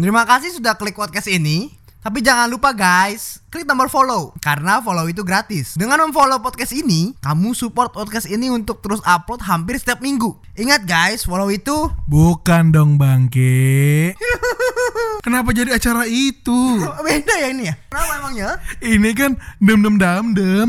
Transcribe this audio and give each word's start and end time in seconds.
Terima 0.00 0.24
kasih 0.24 0.56
sudah 0.56 0.80
klik 0.80 0.96
podcast 0.96 1.28
ini. 1.28 1.76
Tapi 2.00 2.24
jangan 2.24 2.48
lupa 2.48 2.72
guys, 2.72 3.44
klik 3.52 3.68
tombol 3.68 3.92
follow 3.92 4.32
karena 4.40 4.80
follow 4.80 5.04
itu 5.12 5.20
gratis. 5.20 5.76
Dengan 5.76 6.08
memfollow 6.08 6.40
podcast 6.40 6.72
ini, 6.72 7.12
kamu 7.20 7.52
support 7.52 7.92
podcast 7.92 8.24
ini 8.24 8.48
untuk 8.48 8.80
terus 8.80 9.04
upload 9.04 9.44
hampir 9.44 9.76
setiap 9.76 10.00
minggu. 10.00 10.32
Ingat 10.56 10.88
guys, 10.88 11.28
follow 11.28 11.52
itu 11.52 11.92
Bukan 12.08 12.72
dong 12.72 12.96
bangke. 12.96 14.16
Kenapa 15.28 15.52
jadi 15.52 15.76
acara 15.76 16.08
itu? 16.08 16.80
beda 17.04 17.34
ya 17.36 17.52
ini 17.52 17.68
ya. 17.68 17.76
Kenapa 17.92 18.12
emangnya? 18.24 18.50
Ini 18.80 19.10
kan 19.12 19.36
dem 19.60 19.84
dem 19.84 20.00
dam 20.00 20.32
dem. 20.32 20.68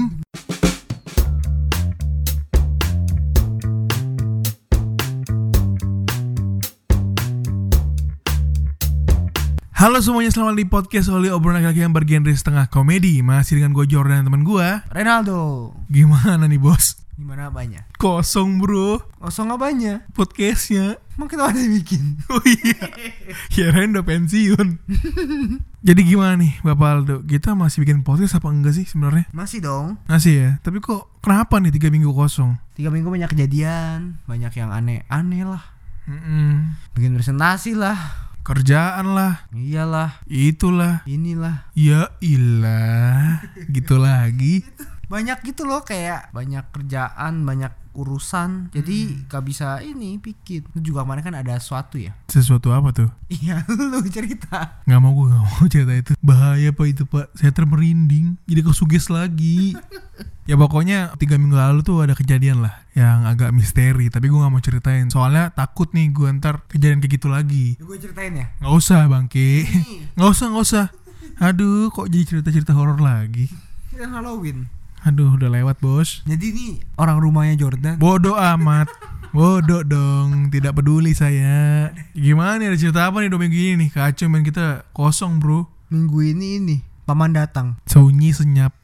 Halo 9.82 9.98
semuanya, 9.98 10.30
selamat 10.30 10.62
di 10.62 10.70
podcast 10.70 11.10
Oli 11.10 11.34
obrolan 11.34 11.66
laki 11.66 11.82
yang 11.82 11.90
bergenre 11.90 12.30
setengah 12.38 12.70
komedi 12.70 13.26
Masih 13.26 13.58
dengan 13.58 13.74
gue 13.74 13.90
Jordan 13.90 14.22
dan 14.22 14.30
teman 14.30 14.46
gue 14.46 14.68
Renaldo. 14.94 15.74
Gimana 15.90 16.46
nih 16.46 16.62
bos? 16.62 17.02
Gimana 17.18 17.50
apanya? 17.50 17.90
Kosong 17.98 18.62
bro 18.62 19.02
Kosong 19.18 19.50
apanya? 19.50 20.06
podcastnya 20.14 21.02
Emang 21.18 21.26
kita 21.34 21.50
masih 21.50 21.74
bikin? 21.82 22.22
Oh 22.30 22.46
iya 22.46 22.78
Kirain 23.50 23.98
udah 23.98 24.06
pensiun 24.06 24.78
Jadi 25.90 26.02
gimana 26.06 26.38
nih 26.38 26.62
Bapak 26.62 26.90
Aldo 27.02 27.16
Kita 27.26 27.58
masih 27.58 27.82
bikin 27.82 28.06
podcast 28.06 28.38
apa 28.38 28.54
enggak 28.54 28.78
sih 28.78 28.86
sebenarnya? 28.86 29.34
Masih 29.34 29.66
dong. 29.66 29.98
Masih 30.06 30.34
ya 30.38 30.50
Tapi 30.62 30.78
kok 30.78 31.10
kenapa 31.26 31.58
nih 31.58 31.74
tiga 31.74 31.90
minggu 31.90 32.14
kosong? 32.14 32.54
Tiga 32.78 32.94
minggu 32.94 33.10
banyak 33.10 33.34
kejadian, 33.34 34.22
banyak 34.30 34.54
yang 34.62 34.70
aneh-aneh 34.70 35.42
lah. 35.42 35.74
Mm-mm. 36.06 36.78
Bikin 36.94 37.18
presentasi 37.18 37.74
lah. 37.74 38.30
Kerjaan 38.42 39.14
lah. 39.14 39.46
Iyalah, 39.54 40.26
Itulah. 40.26 41.06
Inilah. 41.06 41.70
Ya 41.78 42.10
ilah. 42.26 43.38
Gitu 43.70 44.02
lagi. 44.02 44.66
Banyak 45.06 45.46
gitu 45.46 45.70
loh 45.70 45.86
kayak 45.86 46.34
banyak 46.34 46.66
kerjaan, 46.74 47.46
banyak 47.46 47.70
urusan. 47.92 48.72
Jadi 48.72 49.28
gak 49.28 49.44
bisa 49.44 49.80
ini 49.84 50.18
bikin. 50.18 50.64
Itu 50.72 50.80
juga 50.94 51.04
kemarin 51.04 51.24
kan 51.24 51.36
ada 51.36 51.56
sesuatu 51.60 52.00
ya. 52.00 52.16
Sesuatu 52.28 52.72
apa 52.72 52.92
tuh? 52.96 53.10
Iya, 53.28 53.64
lu 53.92 54.04
cerita. 54.08 54.82
Nggak 54.88 55.00
mau 55.00 55.12
gue 55.16 55.28
nggak 55.32 55.44
mau 55.44 55.66
cerita 55.74 55.94
itu 55.96 56.12
Bahaya 56.20 56.70
pak 56.76 56.88
itu 56.90 57.04
pak 57.08 57.32
Saya 57.38 57.56
termerinding 57.56 58.36
Jadi 58.44 58.62
kesuges 58.66 59.08
lagi 59.08 59.72
Ya 60.50 60.60
pokoknya 60.60 61.16
tiga 61.16 61.38
minggu 61.40 61.56
lalu 61.56 61.86
tuh 61.86 62.04
ada 62.04 62.12
kejadian 62.18 62.66
lah 62.66 62.84
Yang 62.92 63.20
agak 63.30 63.50
misteri 63.56 64.12
Tapi 64.12 64.28
gue 64.28 64.36
nggak 64.36 64.52
mau 64.52 64.60
ceritain 64.60 65.08
Soalnya 65.08 65.54
takut 65.56 65.88
nih 65.96 66.12
gue 66.12 66.28
ntar 66.42 66.66
kejadian 66.68 67.00
kayak 67.00 67.14
gitu 67.22 67.28
lagi 67.32 67.80
Gue 67.80 67.96
ceritain 68.02 68.34
ya. 68.36 68.48
Nggak 68.60 68.74
usah 68.76 69.00
bangke 69.08 69.64
Nggak 70.18 70.30
usah 70.34 70.46
nggak 70.52 70.66
usah 70.66 70.86
Aduh 71.40 71.88
kok 71.94 72.10
jadi 72.12 72.24
cerita-cerita 72.28 72.76
horor 72.76 73.00
lagi 73.00 73.48
Kan 73.96 74.12
Halloween. 74.18 74.81
Aduh 75.02 75.34
udah 75.34 75.50
lewat 75.50 75.82
bos. 75.82 76.22
Jadi 76.30 76.54
nih 76.54 76.72
orang 76.94 77.18
rumahnya 77.18 77.58
Jordan. 77.58 77.98
Bodoh 77.98 78.38
amat. 78.38 78.86
Bodoh 79.32 79.82
dong 79.82 80.52
Tidak 80.52 80.76
peduli 80.76 81.16
saya. 81.18 81.90
Gimana 82.14 82.62
nih 82.62 82.68
ada 82.70 82.78
cerita 82.78 83.02
apa 83.10 83.24
nih 83.24 83.32
dua 83.34 83.42
minggu 83.42 83.58
ini 83.58 83.76
nih? 83.88 83.90
Kacau 83.90 84.30
main 84.30 84.46
kita 84.46 84.86
kosong 84.94 85.42
bro. 85.42 85.66
Minggu 85.90 86.22
ini 86.22 86.48
ini 86.62 86.78
paman 87.10 87.34
datang. 87.34 87.82
Sunyi 87.90 88.30
senyap. 88.30 88.78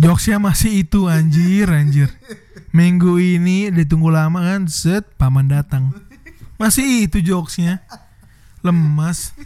Jokesnya 0.00 0.40
masih 0.40 0.84
itu 0.86 1.08
anjir 1.08 1.68
anjir. 1.68 2.08
Minggu 2.72 3.20
ini 3.20 3.68
ditunggu 3.72 4.08
lama 4.08 4.40
kan 4.40 4.64
Set 4.68 5.04
paman 5.20 5.48
datang. 5.48 5.92
Masih 6.56 7.04
itu 7.04 7.20
jokesnya. 7.20 7.84
Lemas 8.64 9.36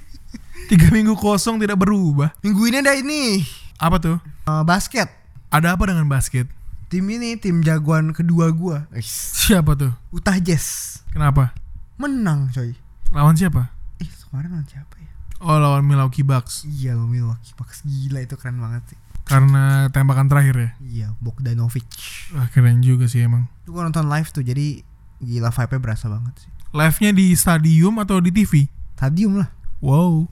Tiga 0.69 0.91
minggu 0.91 1.17
kosong 1.17 1.59
tidak 1.59 1.81
berubah 1.81 2.35
Minggu 2.43 2.63
ini 2.67 2.77
ada 2.79 2.95
ini 2.95 3.43
Apa 3.81 3.97
tuh? 3.97 4.17
eh, 4.21 4.63
basket. 4.63 5.09
Ada 5.49 5.75
apa 5.75 5.89
dengan 5.89 6.07
basket? 6.07 6.47
Tim 6.91 7.07
ini 7.07 7.39
tim 7.39 7.63
jagoan 7.63 8.11
kedua 8.13 8.51
gua. 8.51 8.85
Siapa 9.01 9.73
tuh? 9.75 9.95
Utah 10.11 10.37
Jazz. 10.37 11.01
Kenapa? 11.11 11.55
Menang 11.97 12.51
coy. 12.51 12.75
Lawan 13.11 13.35
siapa? 13.35 13.73
Eh 13.99 14.07
kemarin 14.29 14.53
lawan 14.55 14.67
siapa 14.69 14.95
ya? 14.97 15.11
Oh 15.41 15.57
lawan 15.57 15.83
Milwaukee 15.83 16.21
Bucks 16.21 16.69
Iya 16.69 16.93
lo 16.93 17.09
Milwaukee 17.09 17.57
Bucks 17.57 17.81
gila 17.83 18.21
itu 18.21 18.37
keren 18.37 18.61
banget 18.61 18.85
sih. 18.93 18.99
Karena 19.25 19.87
tembakan 19.89 20.29
terakhir 20.29 20.55
ya 20.55 20.71
Iya 20.81 21.07
Bogdanovic. 21.19 21.89
Wah 22.37 22.47
keren 22.53 22.85
juga 22.85 23.09
sih 23.09 23.25
emang 23.25 23.49
Itu 23.65 23.73
gua 23.73 23.89
nonton 23.89 24.07
live 24.07 24.29
tuh 24.31 24.45
jadi 24.45 24.85
gila 25.19 25.49
vibe-nya 25.51 25.81
berasa 25.81 26.07
banget 26.07 26.35
sih. 26.37 26.51
Live-nya 26.71 27.11
di 27.11 27.27
stadium 27.35 27.99
atau 27.99 28.21
di 28.21 28.31
TV? 28.31 28.69
Stadium 28.95 29.41
lah. 29.41 29.49
Wow 29.81 30.29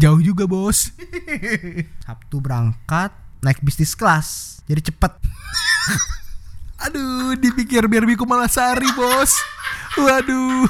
Jauh 0.00 0.20
juga 0.20 0.46
bos 0.46 0.94
Sabtu 2.02 2.36
berangkat 2.38 3.10
naik 3.40 3.60
bisnis 3.64 3.96
kelas. 3.96 4.60
Jadi 4.68 4.92
cepet. 4.92 5.12
Aduh 6.88 7.36
dipikir 7.36 7.84
biar 7.84 8.08
Biku 8.08 8.24
Malasari 8.24 8.88
bos 8.96 9.36
Waduh 10.00 10.64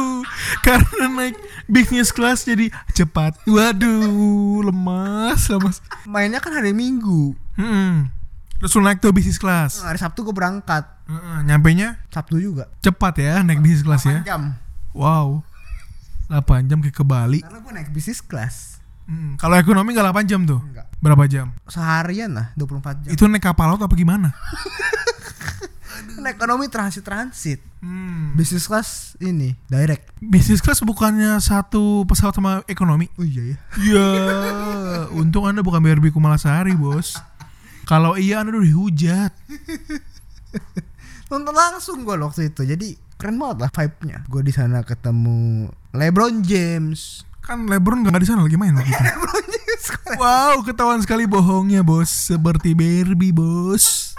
Karena 0.64 1.12
naik 1.12 1.36
bisnis 1.68 2.08
kelas 2.08 2.48
jadi 2.48 2.72
cepat 2.96 3.36
Waduh 3.44 4.64
Lemas 4.64 5.44
lemas 5.52 5.84
Mainnya 6.08 6.40
kan 6.40 6.56
hari 6.56 6.72
Minggu. 6.72 7.36
hmm. 7.60 8.08
Terus 8.64 8.72
lu 8.78 8.80
naik 8.80 9.04
tuh 9.04 9.12
bisnis 9.12 9.36
kelas 9.36 9.84
Hari 9.84 10.00
Sabtu 10.00 10.24
gue 10.24 10.32
berangkat. 10.32 10.88
Heeh, 11.10 11.38
Nyampe 11.44 11.76
nya 11.76 12.00
Sabtu 12.08 12.40
juga. 12.40 12.72
cepat 12.80 13.20
ya 13.20 13.44
naik 13.44 13.60
bisnis 13.60 13.84
kelas 13.84 14.08
ya 14.08 14.24
8 14.24 14.28
jam. 14.28 14.42
Wow 14.96 15.44
8 16.32 16.64
jam 16.70 16.80
ke 16.80 17.04
Bali 17.04 17.44
Karena 17.44 17.60
gue 17.60 17.72
naik 17.76 17.90
bisnis 17.92 18.24
kelas. 18.24 18.80
Hmm, 19.04 19.36
Kalau 19.36 19.58
ekonomi 19.60 19.92
gak 19.92 20.08
8 20.08 20.24
jam 20.24 20.40
tuh 20.48 20.64
Enggak. 20.64 20.86
Berapa 21.02 21.28
jam? 21.28 21.52
Seharian 21.68 22.32
lah 22.32 22.54
24 22.56 23.04
jam. 23.04 23.10
Itu 23.12 23.28
naik 23.28 23.44
kapal 23.44 23.74
laut 23.74 23.82
apa 23.82 23.92
gimana? 23.92 24.32
Naik 26.22 26.38
ekonomi 26.38 26.70
transit 26.70 27.02
transit. 27.02 27.58
Hmm. 27.82 28.34
Bisnis 28.38 28.70
kelas 28.70 29.18
ini 29.18 29.58
direct. 29.66 30.14
Bisnis 30.22 30.62
kelas 30.62 30.86
bukannya 30.86 31.34
satu 31.42 32.06
pesawat 32.06 32.38
sama 32.38 32.62
ekonomi? 32.70 33.10
Oh 33.18 33.26
iya 33.26 33.54
ya. 33.54 33.56
Ya, 33.82 34.08
untung 35.10 35.50
anda 35.50 35.66
bukan 35.66 35.82
BRB 35.82 36.14
Kumalasari 36.14 36.78
bos. 36.78 37.18
Kalau 37.86 38.14
iya 38.14 38.38
anda 38.38 38.54
udah 38.54 38.62
dihujat. 38.62 39.32
Nonton 41.30 41.54
langsung 41.54 42.06
gue 42.06 42.14
waktu 42.14 42.54
itu. 42.54 42.62
Jadi 42.62 42.88
keren 43.22 43.38
banget 43.38 43.58
lah 43.62 43.70
vibe-nya. 43.70 44.18
Gue 44.26 44.42
di 44.42 44.50
sana 44.50 44.82
ketemu 44.82 45.70
LeBron 45.94 46.42
James. 46.42 47.22
Kan 47.38 47.70
LeBron 47.70 48.02
nggak 48.02 48.18
di 48.18 48.26
sana 48.26 48.42
lagi 48.42 48.58
main 48.58 48.74
waktu 48.74 48.90
itu. 48.90 48.98
LeBron 49.14 49.46
James. 49.46 49.84
Wow, 50.18 50.66
ketahuan 50.66 50.98
sekali 50.98 51.30
bohongnya 51.30 51.86
bos. 51.86 52.10
Seperti 52.10 52.74
Barbie 52.74 53.30
bos. 53.30 54.18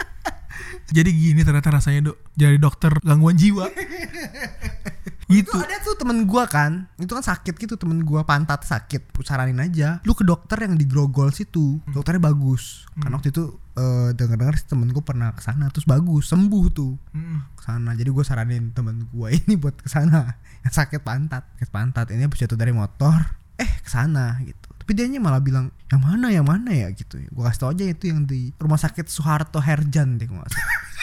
Jadi 0.96 1.16
gini 1.16 1.40
ternyata 1.48 1.72
rasanya 1.72 2.12
dok. 2.12 2.20
Jadi 2.36 2.60
dokter 2.60 2.92
gangguan 3.00 3.40
jiwa. 3.40 3.72
itu 5.26 5.50
gitu. 5.50 5.58
ada 5.58 5.82
tuh 5.82 5.98
temen 5.98 6.22
gua 6.22 6.46
kan. 6.46 6.86
Itu 7.02 7.18
kan 7.18 7.24
sakit 7.26 7.58
gitu 7.58 7.74
temen 7.74 8.06
gua 8.06 8.22
pantat 8.22 8.62
sakit. 8.62 9.10
Saranin 9.26 9.58
aja. 9.58 9.98
Lu 10.06 10.14
ke 10.14 10.22
dokter 10.22 10.62
yang 10.62 10.78
di 10.78 10.86
Grogol 10.86 11.34
situ. 11.34 11.82
Dokternya 11.90 12.30
bagus. 12.30 12.86
Kan 12.94 13.10
waktu 13.10 13.34
itu 13.34 13.58
eh, 13.74 14.14
denger-dengar 14.14 14.54
sih 14.54 14.70
temen 14.70 14.86
gua 14.94 15.02
pernah 15.02 15.34
ke 15.34 15.42
sana 15.42 15.66
terus 15.74 15.82
bagus 15.82 16.30
sembuh 16.30 16.64
tuh. 16.70 16.94
Hmm. 17.10 17.42
ke 17.58 17.62
sana 17.66 17.98
jadi 17.98 18.14
gue 18.14 18.22
saranin 18.22 18.70
temen 18.70 19.10
gua 19.10 19.32
ini 19.36 19.58
buat 19.58 19.74
ke 19.82 19.90
sana 19.90 20.38
yang 20.62 20.74
sakit 20.74 21.02
pantat. 21.02 21.42
Sakit 21.58 21.70
pantat. 21.74 22.06
Ini 22.14 22.30
habis 22.30 22.38
jatuh 22.46 22.58
dari 22.58 22.70
motor 22.70 23.18
eh 23.58 23.72
ke 23.82 23.90
sana 23.90 24.38
gitu. 24.46 24.70
Tapi 24.78 24.94
dia 24.94 25.10
malah 25.18 25.42
bilang 25.42 25.74
yang 25.90 26.02
mana 26.06 26.30
yang 26.30 26.46
mana 26.46 26.70
ya? 26.70 26.86
Gitu. 26.94 27.18
Gua 27.34 27.50
kasih 27.50 27.60
tau 27.66 27.70
aja 27.74 27.82
itu 27.82 28.14
yang 28.14 28.22
di 28.22 28.54
rumah 28.62 28.78
sakit 28.78 29.10
Soeharto 29.10 29.58
Herjan 29.58 30.22
deh 30.22 30.30
salah 30.30 30.46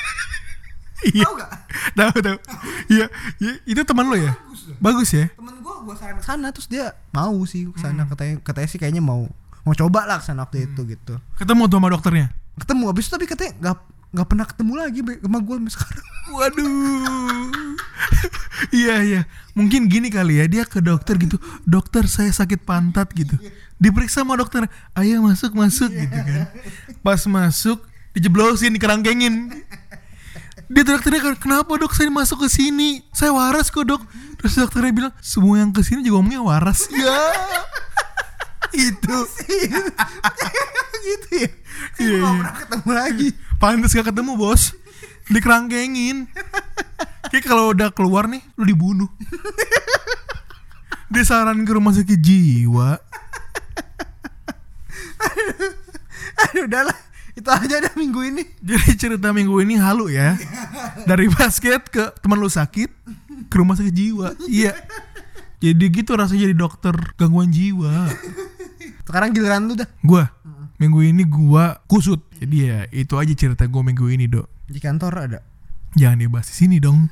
Iya. 1.06 1.25
Tahu 1.25 1.34
gak? 1.36 1.52
Tahu 1.94 2.16
tahu. 2.18 2.38
Iya, 2.88 3.06
iya, 3.38 3.53
itu 3.66 3.81
teman 3.84 4.08
lo 4.08 4.16
ya? 4.16 4.31
Bagus 4.80 5.12
ya? 5.12 5.28
temen 5.30 5.59
gua 5.59 5.75
gua 5.81 5.96
saranin 5.96 6.18
ke 6.18 6.26
sana 6.26 6.47
terus 6.50 6.67
dia 6.67 6.96
mau 7.11 7.35
sih 7.44 7.67
ke 7.67 7.76
sana 7.78 8.03
katanya 8.05 8.40
katanya 8.40 8.67
sih 8.67 8.79
kayaknya 8.79 9.00
mau 9.00 9.28
mau 9.61 9.73
coba 9.73 10.03
lah 10.05 10.17
ke 10.20 10.26
sana 10.26 10.44
waktu 10.44 10.66
itu 10.66 10.82
gitu 10.85 11.20
Ketemu 11.35 11.67
tuh 11.67 11.78
sama 11.78 11.88
dokternya. 11.88 12.28
ketemu 12.53 12.84
abis 12.88 13.03
itu 13.03 13.11
tapi 13.11 13.26
katanya 13.26 13.52
nggak 13.59 13.78
nggak 14.14 14.28
pernah 14.29 14.46
ketemu 14.46 14.73
lagi 14.78 15.00
sama 15.02 15.40
gue 15.40 15.55
sampai 15.58 15.73
sekarang 15.73 16.05
Waduh. 16.34 17.52
iya 18.72 18.96
iya. 19.03 19.22
Mungkin 19.53 19.88
gini 19.88 20.08
kali 20.08 20.40
ya 20.40 20.46
dia 20.47 20.64
ke 20.64 20.79
dokter 20.79 21.20
gitu. 21.20 21.35
Dokter 21.64 22.08
saya 22.08 22.32
sakit 22.32 22.64
pantat 22.64 23.11
gitu. 23.11 23.35
Diperiksa 23.76 24.23
sama 24.23 24.40
dokter. 24.40 24.66
Ayo 24.94 25.20
masuk 25.20 25.52
masuk 25.53 25.91
gitu 25.91 26.16
kan. 26.16 26.47
Pas 27.02 27.20
masuk 27.28 27.84
dijeblosin 28.14 28.72
dikerangkengin. 28.72 29.52
Dia 30.71 30.83
dokternya 30.87 31.21
kan 31.21 31.35
kenapa 31.39 31.71
dok 31.75 31.93
saya 31.95 32.11
masuk 32.11 32.45
ke 32.45 32.47
sini? 32.51 33.03
Saya 33.11 33.35
waras 33.35 33.71
kok 33.71 33.87
dok. 33.87 34.03
Terus 34.39 34.59
dokternya 34.59 34.91
bilang 34.91 35.13
semua 35.23 35.59
yang 35.59 35.71
ke 35.71 35.83
sini 35.83 36.03
juga 36.03 36.21
ngomongnya 36.21 36.43
waras. 36.43 36.87
Ya. 36.93 37.19
Itu. 38.73 39.17
gitu 41.03 41.27
ya 41.35 41.49
Iya, 42.01 42.09
iya. 42.09 42.25
pernah 42.25 42.55
ketemu 42.57 42.89
lagi 42.89 43.27
Pantes 43.61 43.93
gak 43.93 44.09
ketemu 44.09 44.33
bos 44.33 44.73
Dikerangkengin 45.29 46.25
Kayak 47.29 47.45
kalau 47.45 47.69
udah 47.69 47.93
keluar 47.93 48.25
nih 48.25 48.41
Lu 48.57 48.65
dibunuh 48.65 49.05
Dia 51.13 51.21
saran 51.29 51.61
ke 51.61 51.77
rumah 51.77 51.93
sakit 51.93 52.17
jiwa. 52.17 52.97
Aduh 56.41 56.65
udahlah 56.65 56.97
itu 57.34 57.50
aja 57.50 57.76
dah 57.82 57.94
minggu 57.97 58.20
ini 58.30 58.44
Jadi 58.62 58.94
cerita 58.94 59.34
minggu 59.34 59.58
ini 59.66 59.82
halu 59.82 60.14
ya. 60.14 60.38
Dari 61.09 61.28
basket 61.34 61.90
ke 61.90 62.14
teman 62.22 62.38
lu 62.38 62.50
sakit 62.50 62.90
ke 63.50 63.56
rumah 63.58 63.74
sakit 63.74 63.94
jiwa. 63.94 64.38
Iya. 64.46 64.78
Jadi 65.64 65.85
gitu 65.90 66.14
rasanya 66.14 66.50
jadi 66.50 66.56
dokter 66.56 66.96
gangguan 67.16 67.50
jiwa. 67.50 68.12
sekarang 69.03 69.35
giliran 69.35 69.68
lu 69.68 69.76
dah 69.76 69.88
Gua 70.02 70.32
minggu 70.78 71.00
ini 71.06 71.24
gua 71.24 71.80
kusut. 71.88 72.22
Jadi 72.38 72.56
ya 72.68 72.80
itu 72.91 73.16
aja 73.16 73.34
cerita 73.34 73.64
gua 73.72 73.82
minggu 73.85 74.09
ini, 74.12 74.28
Dok. 74.28 74.47
di 74.68 74.80
kantor 74.82 75.14
ada 75.30 75.40
Jangan 75.94 76.18
dibahas 76.26 76.50
di 76.50 76.56
sini 76.58 76.78
dong. 76.82 77.09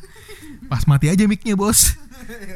Pas 0.66 0.88
mati 0.90 1.12
aja 1.12 1.30
mic-nya, 1.30 1.54
Bos. 1.54 1.94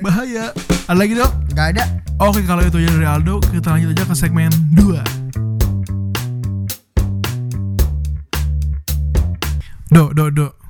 Bahaya. 0.02 0.50
Ada 0.90 0.98
lagi, 0.98 1.14
Dok? 1.14 1.32
nggak 1.54 1.68
ada 1.78 1.84
Oke, 2.18 2.42
kalau 2.48 2.64
itu 2.64 2.80
aja 2.82 2.90
dari 2.96 3.08
Aldo, 3.08 3.44
kita 3.44 3.76
lanjut 3.76 3.92
aja 3.94 4.04
ke 4.08 4.16
segmen 4.16 4.50
2. 4.74 5.25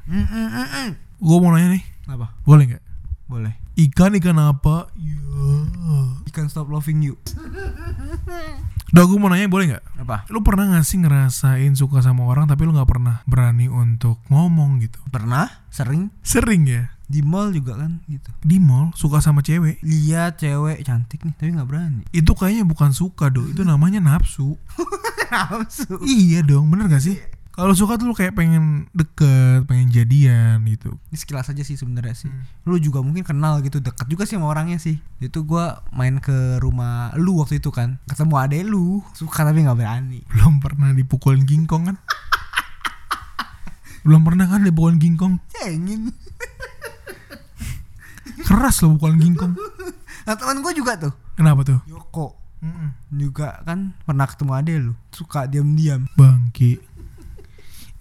Mm, 0.05 0.21
mm, 0.21 0.47
mm, 0.53 0.67
mm. 0.69 0.89
Gue 1.17 1.37
mau 1.41 1.49
nanya 1.49 1.73
nih, 1.73 1.83
apa? 2.13 2.37
Boleh 2.45 2.69
nggak? 2.69 2.83
boleh. 3.25 3.57
Ikan 3.73 4.13
ikan 4.21 4.37
apa? 4.37 4.93
Ya. 5.01 5.17
ikan 6.29 6.45
stop 6.45 6.69
loving 6.69 7.01
you. 7.01 7.17
Dok, 8.93 9.05
gue 9.09 9.17
mau 9.17 9.33
nanya 9.33 9.49
boleh 9.49 9.73
nggak? 9.73 9.83
apa? 10.05 10.29
Lu 10.29 10.45
pernah 10.45 10.77
gak 10.77 10.85
sih 10.85 11.01
ngerasain 11.01 11.73
suka 11.73 12.05
sama 12.05 12.29
orang 12.29 12.45
tapi 12.45 12.69
lu 12.69 12.77
nggak 12.77 12.85
pernah 12.85 13.25
berani 13.25 13.65
untuk 13.65 14.21
ngomong 14.29 14.85
gitu? 14.85 15.01
pernah? 15.09 15.65
Sering? 15.73 16.13
Sering 16.21 16.69
ya? 16.69 16.93
Di 17.09 17.25
mall 17.25 17.49
juga 17.49 17.81
kan 17.81 18.05
gitu. 18.05 18.29
Di 18.45 18.61
mall? 18.61 18.93
Suka 18.93 19.25
sama 19.25 19.41
cewek? 19.41 19.81
Lihat 19.81 20.37
cewek 20.37 20.85
cantik 20.85 21.25
nih 21.25 21.33
tapi 21.33 21.49
nggak 21.49 21.65
berani. 21.65 22.05
Itu 22.13 22.37
kayaknya 22.37 22.69
bukan 22.69 22.93
suka 22.93 23.33
dong 23.33 23.49
itu 23.49 23.65
namanya 23.65 23.97
nafsu. 23.97 24.53
Nafsu. 25.33 25.97
Iya 26.05 26.45
dong 26.45 26.69
bener 26.69 26.85
gak 26.85 27.01
sih 27.01 27.17
kalau 27.55 27.71
suka 27.71 27.95
tuh 27.95 28.11
lu 28.11 28.15
kayak 28.15 28.35
pengen 28.35 28.91
deket 28.91 29.63
pengen 29.63 29.87
jadian 29.87 30.59
gitu. 30.67 30.99
Ini 31.07 31.15
sekilas 31.15 31.47
aja 31.47 31.63
sih 31.63 31.79
sebenarnya 31.79 32.11
sih. 32.11 32.27
Hmm. 32.27 32.43
lu 32.67 32.75
juga 32.83 32.99
mungkin 32.99 33.23
kenal 33.23 33.63
gitu 33.63 33.79
deket 33.79 34.11
juga 34.11 34.27
sih 34.27 34.35
sama 34.35 34.51
orangnya 34.51 34.75
sih. 34.75 34.99
Itu 35.23 35.47
gua 35.47 35.79
main 35.95 36.19
ke 36.19 36.59
rumah 36.59 37.15
lu 37.15 37.39
waktu 37.39 37.63
itu 37.63 37.71
kan. 37.71 37.95
Ketemu 38.11 38.35
ade 38.35 38.59
lu 38.67 38.99
suka 39.15 39.47
tapi 39.47 39.63
nggak 39.63 39.79
berani. 39.79 40.19
Belum 40.35 40.59
pernah 40.59 40.91
dipukulin 40.91 41.47
gingkong 41.47 41.95
kan? 41.95 41.97
Belum 44.03 44.21
pernah 44.27 44.51
kan 44.51 44.59
dipukulin 44.59 44.99
gingkong 44.99 45.39
cengin. 45.55 46.11
Keras 48.43 48.83
loh 48.83 48.99
pukulan 48.99 49.17
gingkong 49.17 49.55
nah 50.25 50.33
teman 50.33 50.59
gua 50.59 50.73
juga 50.75 50.97
tuh. 50.99 51.13
Kenapa 51.39 51.63
tuh? 51.63 51.79
Yoko. 51.87 52.35
Mm-mm. 52.65 52.97
juga 53.13 53.61
kan 53.61 53.93
pernah 54.03 54.25
ketemu 54.25 54.51
ade 54.57 54.73
lu. 54.81 54.93
Suka 55.13 55.45
diam-diam. 55.45 56.09
Bangki 56.17 56.94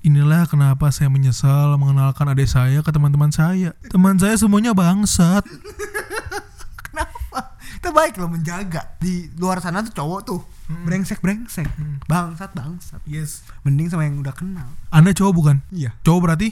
Inilah 0.05 0.45
kenapa 0.45 0.93
saya 0.93 1.09
menyesal 1.09 1.81
mengenalkan 1.81 2.29
adik 2.29 2.45
saya 2.45 2.85
ke 2.85 2.93
teman-teman 2.93 3.33
saya. 3.33 3.73
Teman 3.89 4.21
saya 4.21 4.37
semuanya 4.37 4.77
bangsat. 4.77 5.41
kenapa 6.93 7.57
kita 7.75 7.89
baik 7.89 8.21
loh 8.21 8.29
menjaga 8.29 8.85
di 9.01 9.33
luar 9.41 9.65
sana 9.65 9.81
tuh 9.81 9.93
cowok 9.93 10.21
tuh 10.23 10.41
brengsek 10.85 11.21
brengsek 11.21 11.69
bangsat 12.05 12.53
bangsat 12.53 13.01
Yes. 13.05 13.45
mending 13.61 13.93
sama 13.93 14.09
yang 14.09 14.17
udah 14.21 14.33
kenal 14.33 14.69
Anda 14.89 15.13
cowok 15.13 15.33
bukan? 15.35 15.57
iya 15.69 15.93
Cowok 16.01 16.21
berarti? 16.23 16.49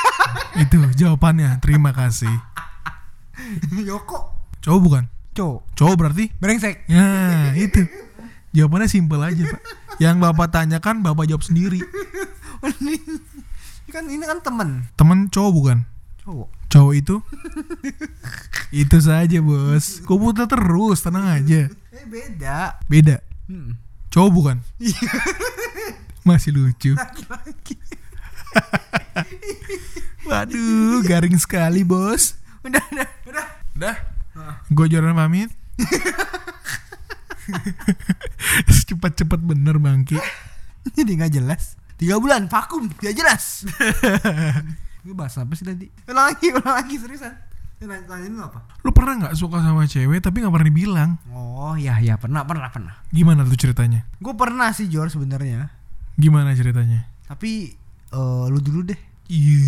Itu 0.64 0.80
jawabannya. 0.96 1.60
Terima 1.62 1.92
kasih. 1.92 2.32
Yoko 3.88 4.32
Cowok 4.64 4.80
bukan? 4.82 5.04
cowok 5.32 5.60
Cowok 5.76 5.94
berarti? 5.94 6.24
brengsek 6.40 6.88
Ya, 6.90 7.52
itu. 7.54 7.84
Jawabannya 8.52 8.88
simpel 8.88 9.20
aja, 9.20 9.44
Pak. 9.44 9.62
Yang 9.98 10.16
Bapak 10.22 10.48
tanyakan, 10.50 11.04
Bapak 11.04 11.28
jawab 11.28 11.44
sendiri. 11.44 11.82
mending 12.62 13.22
kan 13.88 14.04
ini 14.04 14.20
kan 14.20 14.44
temen 14.44 14.84
Temen 15.00 15.32
cowok 15.32 15.52
bukan? 15.54 15.78
cowok 16.20 16.48
Cowok 16.68 16.92
itu? 16.92 17.16
itu 18.84 18.98
saja, 19.00 19.38
Bos. 19.40 20.04
Kau 20.04 20.20
putar 20.20 20.44
terus, 20.44 21.00
tenang 21.00 21.24
aja. 21.24 21.72
eh 21.72 22.04
beda 22.04 22.76
Beda. 22.84 23.16
hmm. 23.48 23.72
Cowok 24.12 24.30
bukan? 24.36 24.56
Masih 26.28 26.52
lucu. 26.52 26.92
Waduh, 30.28 31.00
garing 31.08 31.40
sekali, 31.40 31.88
Bos. 31.88 32.36
udah 32.60 32.84
udah 32.92 33.08
udah 33.32 33.46
Udah. 33.78 33.96
Gue 34.68 34.92
Jordan 34.92 35.16
pamit. 35.16 35.48
Cepat-cepat 38.88 39.40
bener 39.40 39.76
bangki. 39.80 40.16
jadi 40.96 41.10
nggak 41.20 41.32
jelas 41.40 41.76
tiga 41.98 42.16
bulan 42.22 42.46
vakum 42.46 42.86
tidak 43.02 43.14
jelas 43.18 43.66
gue 45.04 45.14
bahas 45.14 45.34
apa 45.40 45.52
sih 45.58 45.66
tadi 45.66 45.86
ulang 46.06 46.26
lagi 46.32 46.46
ulang 46.54 46.74
lagi 46.78 46.96
seriusan 46.96 47.34
Nanya, 47.78 48.10
nanyain 48.10 48.34
lu 48.34 48.42
apa? 48.42 48.58
Lu 48.82 48.90
pernah 48.90 49.14
nggak 49.22 49.38
suka 49.38 49.62
sama 49.62 49.86
cewek 49.86 50.18
tapi 50.18 50.42
nggak 50.42 50.50
pernah 50.50 50.66
dibilang? 50.66 51.10
Oh 51.30 51.78
ya 51.78 52.02
ya 52.02 52.18
pernah 52.18 52.42
pernah 52.42 52.74
pernah. 52.74 52.90
Gimana 53.14 53.46
tuh 53.46 53.54
ceritanya? 53.54 54.02
Gue 54.18 54.34
pernah 54.34 54.74
sih 54.74 54.90
Jor 54.90 55.06
sebenarnya. 55.06 55.70
Gimana 56.18 56.58
ceritanya? 56.58 57.06
Tapi 57.30 57.70
eh, 58.10 58.44
lu 58.50 58.58
dulu 58.58 58.82
deh. 58.82 58.98
Iya. 59.30 59.62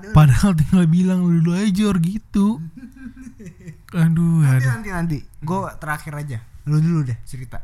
Dulu. 0.00 0.16
Padahal 0.16 0.56
tinggal 0.56 0.88
bilang 0.88 1.28
lu 1.28 1.44
dulu 1.44 1.60
aja 1.60 1.68
Jor 1.68 2.00
gitu. 2.00 2.56
Aduh, 3.92 4.42
Nanti 4.42 4.62
aduh. 4.62 4.70
nanti 4.72 4.88
nanti. 4.90 5.18
Gue 5.38 5.60
terakhir 5.76 6.12
aja. 6.16 6.38
Lu 6.64 6.78
dulu 6.78 7.04
deh 7.04 7.14
cerita. 7.22 7.62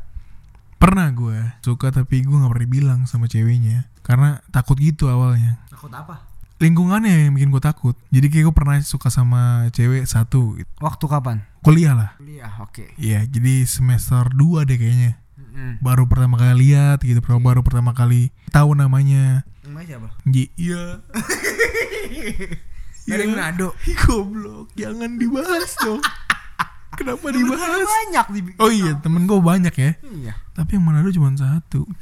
Pernah 0.77 1.11
gue 1.11 1.39
suka 1.61 1.91
tapi 1.91 2.21
gue 2.21 2.33
nggak 2.33 2.51
pernah 2.51 2.69
bilang 2.69 3.01
sama 3.05 3.27
ceweknya 3.27 3.87
karena 4.03 4.43
takut 4.49 4.75
gitu 4.77 5.07
awalnya. 5.07 5.63
Takut 5.67 5.91
apa? 5.91 6.27
Lingkungannya 6.59 7.27
yang 7.27 7.35
bikin 7.35 7.51
gue 7.51 7.59
takut. 7.59 7.95
Jadi 8.09 8.27
kayak 8.29 8.45
gue 8.45 8.55
pernah 8.55 8.77
suka 8.81 9.07
sama 9.07 9.67
cewek 9.71 10.07
satu 10.07 10.55
gitu. 10.57 10.71
Waktu 10.79 11.05
kapan? 11.07 11.39
kuliah 11.59 11.95
lah. 11.95 12.11
Kuliah, 12.17 12.51
oke. 12.59 12.95
Iya, 12.97 13.23
jadi 13.23 13.63
semester 13.63 14.27
2 14.29 14.63
deh 14.65 14.75
kayaknya. 14.75 15.23
Mm-mm. 15.39 15.79
Baru 15.79 16.07
pertama 16.07 16.35
kali 16.35 16.71
lihat 16.71 16.99
gitu, 17.01 17.19
baru 17.19 17.39
baru 17.39 17.61
pertama 17.63 17.95
kali 17.95 18.35
tahu 18.51 18.75
namanya. 18.75 19.47
Namanya 19.63 19.87
siapa? 19.95 20.09
Ji- 20.25 20.51
Iya. 20.59 20.99
Dari 23.03 23.27
Iya. 23.27 23.35
Manado. 23.35 23.69
Ih, 23.85 23.97
Goblok, 24.03 24.67
jangan 24.75 25.11
dibahas 25.19 25.73
dong. 25.81 26.03
Kenapa 26.99 27.27
dibahas? 27.33 27.83
Banyak 27.83 28.27
di 28.31 28.41
Oh 28.61 28.69
iya, 28.69 28.93
temen 29.01 29.25
gue 29.25 29.41
banyak 29.41 29.75
ya. 29.75 29.91
Iya. 29.99 30.33
Tapi 30.53 30.77
yang 30.77 30.85
Manado 30.85 31.09
cuma 31.11 31.33
satu. 31.35 31.89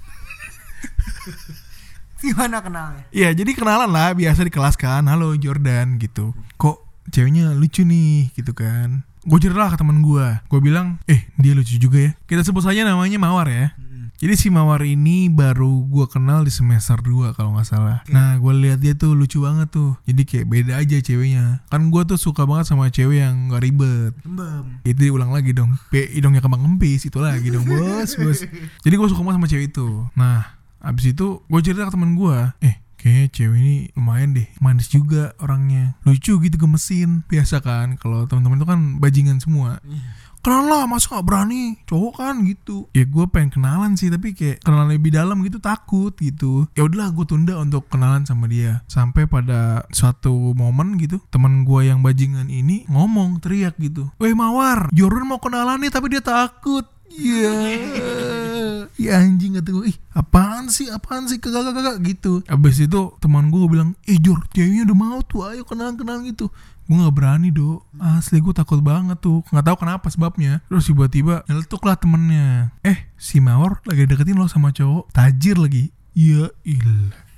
Gimana 2.21 2.61
kenalnya? 2.61 3.05
Iya, 3.09 3.33
jadi 3.33 3.49
kenalan 3.57 3.89
lah 3.89 4.13
biasa 4.13 4.45
di 4.45 4.53
kelas 4.53 4.77
kan. 4.77 5.09
Halo 5.09 5.33
Jordan 5.41 5.97
gitu. 5.97 6.37
Kok 6.61 7.09
ceweknya 7.09 7.57
lucu 7.57 7.81
nih 7.81 8.29
gitu 8.37 8.53
kan. 8.53 9.09
Gue 9.25 9.41
lah 9.49 9.73
ke 9.73 9.81
temen 9.81 10.05
gue. 10.05 10.27
Gue 10.49 10.61
bilang, 10.61 11.01
eh 11.09 11.33
dia 11.41 11.57
lucu 11.57 11.81
juga 11.81 11.97
ya. 11.97 12.13
Kita 12.29 12.45
sebut 12.45 12.61
saja 12.61 12.85
namanya 12.85 13.17
Mawar 13.17 13.49
ya. 13.49 13.73
Jadi 14.21 14.37
si 14.37 14.53
Mawar 14.53 14.85
ini 14.85 15.33
baru 15.33 15.89
gue 15.89 16.05
kenal 16.05 16.45
di 16.45 16.53
semester 16.53 17.01
2 17.01 17.33
kalau 17.33 17.57
nggak 17.57 17.65
salah. 17.65 18.05
Nah 18.13 18.37
gue 18.37 18.53
lihat 18.53 18.85
dia 18.85 18.93
tuh 18.93 19.17
lucu 19.17 19.41
banget 19.41 19.73
tuh. 19.73 19.97
Jadi 20.05 20.29
kayak 20.29 20.47
beda 20.53 20.73
aja 20.77 21.01
ceweknya. 21.01 21.65
Kan 21.73 21.89
gue 21.89 22.05
tuh 22.05 22.21
suka 22.21 22.45
banget 22.45 22.69
sama 22.69 22.93
cewek 22.93 23.25
yang 23.25 23.49
gak 23.49 23.65
ribet. 23.65 24.13
Tembem. 24.21 24.85
Itu 24.85 25.09
diulang 25.09 25.33
lagi 25.33 25.57
dong. 25.57 25.73
P 25.89 26.05
hidungnya 26.13 26.45
kembang 26.45 26.61
kempis 26.61 27.09
itu 27.09 27.17
lagi 27.17 27.49
dong 27.49 27.65
bos 27.73 28.13
bos. 28.21 28.45
Jadi 28.85 28.93
gue 28.93 29.09
suka 29.09 29.25
banget 29.25 29.41
sama 29.41 29.49
cewek 29.49 29.67
itu. 29.73 29.89
Nah 30.13 30.53
abis 30.85 31.17
itu 31.17 31.41
gue 31.41 31.61
cerita 31.65 31.89
ke 31.89 31.93
teman 31.97 32.13
gue. 32.13 32.37
Eh 32.61 32.77
kayaknya 33.01 33.27
cewek 33.33 33.57
ini 33.57 33.77
lumayan 33.97 34.37
deh. 34.37 34.45
Manis 34.61 34.93
juga 34.93 35.33
orangnya. 35.41 35.97
Lucu 36.05 36.37
gitu 36.45 36.61
gemesin. 36.61 37.25
Biasa 37.25 37.65
kan 37.65 37.97
kalau 37.97 38.29
teman-teman 38.29 38.61
itu 38.61 38.69
kan 38.69 38.81
bajingan 39.01 39.41
semua. 39.41 39.81
Kenalan 40.41 40.67
lah 40.73 40.83
masa 40.89 41.21
gak 41.21 41.27
berani? 41.29 41.77
Cowok 41.85 42.15
kan 42.17 42.35
gitu. 42.49 42.89
Ya 42.97 43.05
gue 43.05 43.25
pengen 43.29 43.61
kenalan 43.61 43.93
sih 44.01 44.09
tapi 44.09 44.33
kayak 44.33 44.65
kenalan 44.65 44.97
lebih 44.97 45.13
dalam 45.13 45.45
gitu 45.45 45.61
takut 45.61 46.17
gitu. 46.17 46.65
Ya 46.73 46.89
udahlah 46.89 47.13
gue 47.13 47.29
tunda 47.29 47.61
untuk 47.61 47.85
kenalan 47.93 48.25
sama 48.25 48.49
dia. 48.49 48.81
Sampai 48.89 49.29
pada 49.29 49.85
suatu 49.93 50.57
momen 50.57 50.97
gitu 50.97 51.21
teman 51.29 51.69
gue 51.69 51.93
yang 51.93 52.01
bajingan 52.01 52.49
ini 52.49 52.89
ngomong 52.89 53.45
teriak 53.45 53.77
gitu. 53.77 54.09
Weh 54.17 54.33
mawar 54.33 54.89
Jordan 54.97 55.29
mau 55.29 55.37
kenalan 55.37 55.77
nih 55.85 55.93
tapi 55.93 56.09
dia 56.09 56.25
takut. 56.25 56.89
Iya, 57.11 57.51
ya 58.95 59.19
anjing 59.19 59.59
kata 59.59 59.75
gue, 59.75 59.91
ih 59.91 59.99
apaan 60.15 60.71
sih, 60.71 60.87
apaan 60.95 61.27
sih, 61.27 61.43
kagak 61.43 61.75
kagak 61.75 61.99
gitu. 62.07 62.47
Abis 62.47 62.87
itu 62.87 63.19
teman 63.19 63.51
gue 63.51 63.67
bilang, 63.67 63.99
eh 64.07 64.15
Jor, 64.23 64.47
ceweknya 64.55 64.87
udah 64.87 64.95
mau 64.95 65.19
tuh, 65.27 65.43
ayo 65.51 65.67
kenalan 65.67 65.99
kenalan 65.99 66.23
gitu. 66.31 66.55
Gue 66.91 66.99
nggak 66.99 67.15
berani 67.15 67.55
do, 67.55 67.87
asli 68.03 68.43
gue 68.43 68.51
takut 68.51 68.83
banget 68.83 69.23
tuh, 69.23 69.47
nggak 69.55 69.63
tahu 69.63 69.77
kenapa 69.87 70.11
sebabnya. 70.11 70.59
Terus 70.67 70.91
tiba-tiba 70.91 71.47
nyeletuk 71.47 71.87
lah 71.87 71.95
temennya, 71.95 72.75
eh 72.83 73.15
si 73.15 73.39
Mawar 73.39 73.79
lagi 73.87 74.11
deketin 74.11 74.35
lo 74.35 74.51
sama 74.51 74.75
cowok, 74.75 75.07
tajir 75.15 75.55
lagi. 75.55 75.95
Iya 76.19 76.51
ilah. 76.67 77.31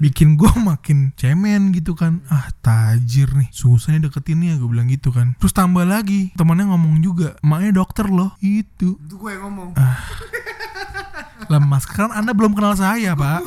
bikin 0.00 0.40
gue 0.40 0.48
makin 0.72 1.12
cemen 1.12 1.76
gitu 1.76 1.92
kan. 1.92 2.24
Ah 2.32 2.48
tajir 2.64 3.28
nih. 3.36 3.52
Susah 3.52 3.92
nih 3.92 4.08
deketinnya 4.08 4.56
gue 4.56 4.64
bilang 4.64 4.88
gitu 4.88 5.12
kan. 5.12 5.36
Terus 5.36 5.52
tambah 5.52 5.84
lagi 5.84 6.32
temannya 6.32 6.72
ngomong 6.72 7.04
juga. 7.04 7.36
Emaknya 7.44 7.84
dokter 7.84 8.08
loh. 8.08 8.32
Itu. 8.40 8.96
Itu 8.96 9.14
gue 9.20 9.30
yang 9.36 9.44
ngomong. 9.52 9.76
lemas 11.52 11.84
kan 11.84 12.10
anda 12.16 12.32
belum 12.32 12.56
kenal 12.56 12.74
saya 12.80 13.12
pak. 13.12 13.44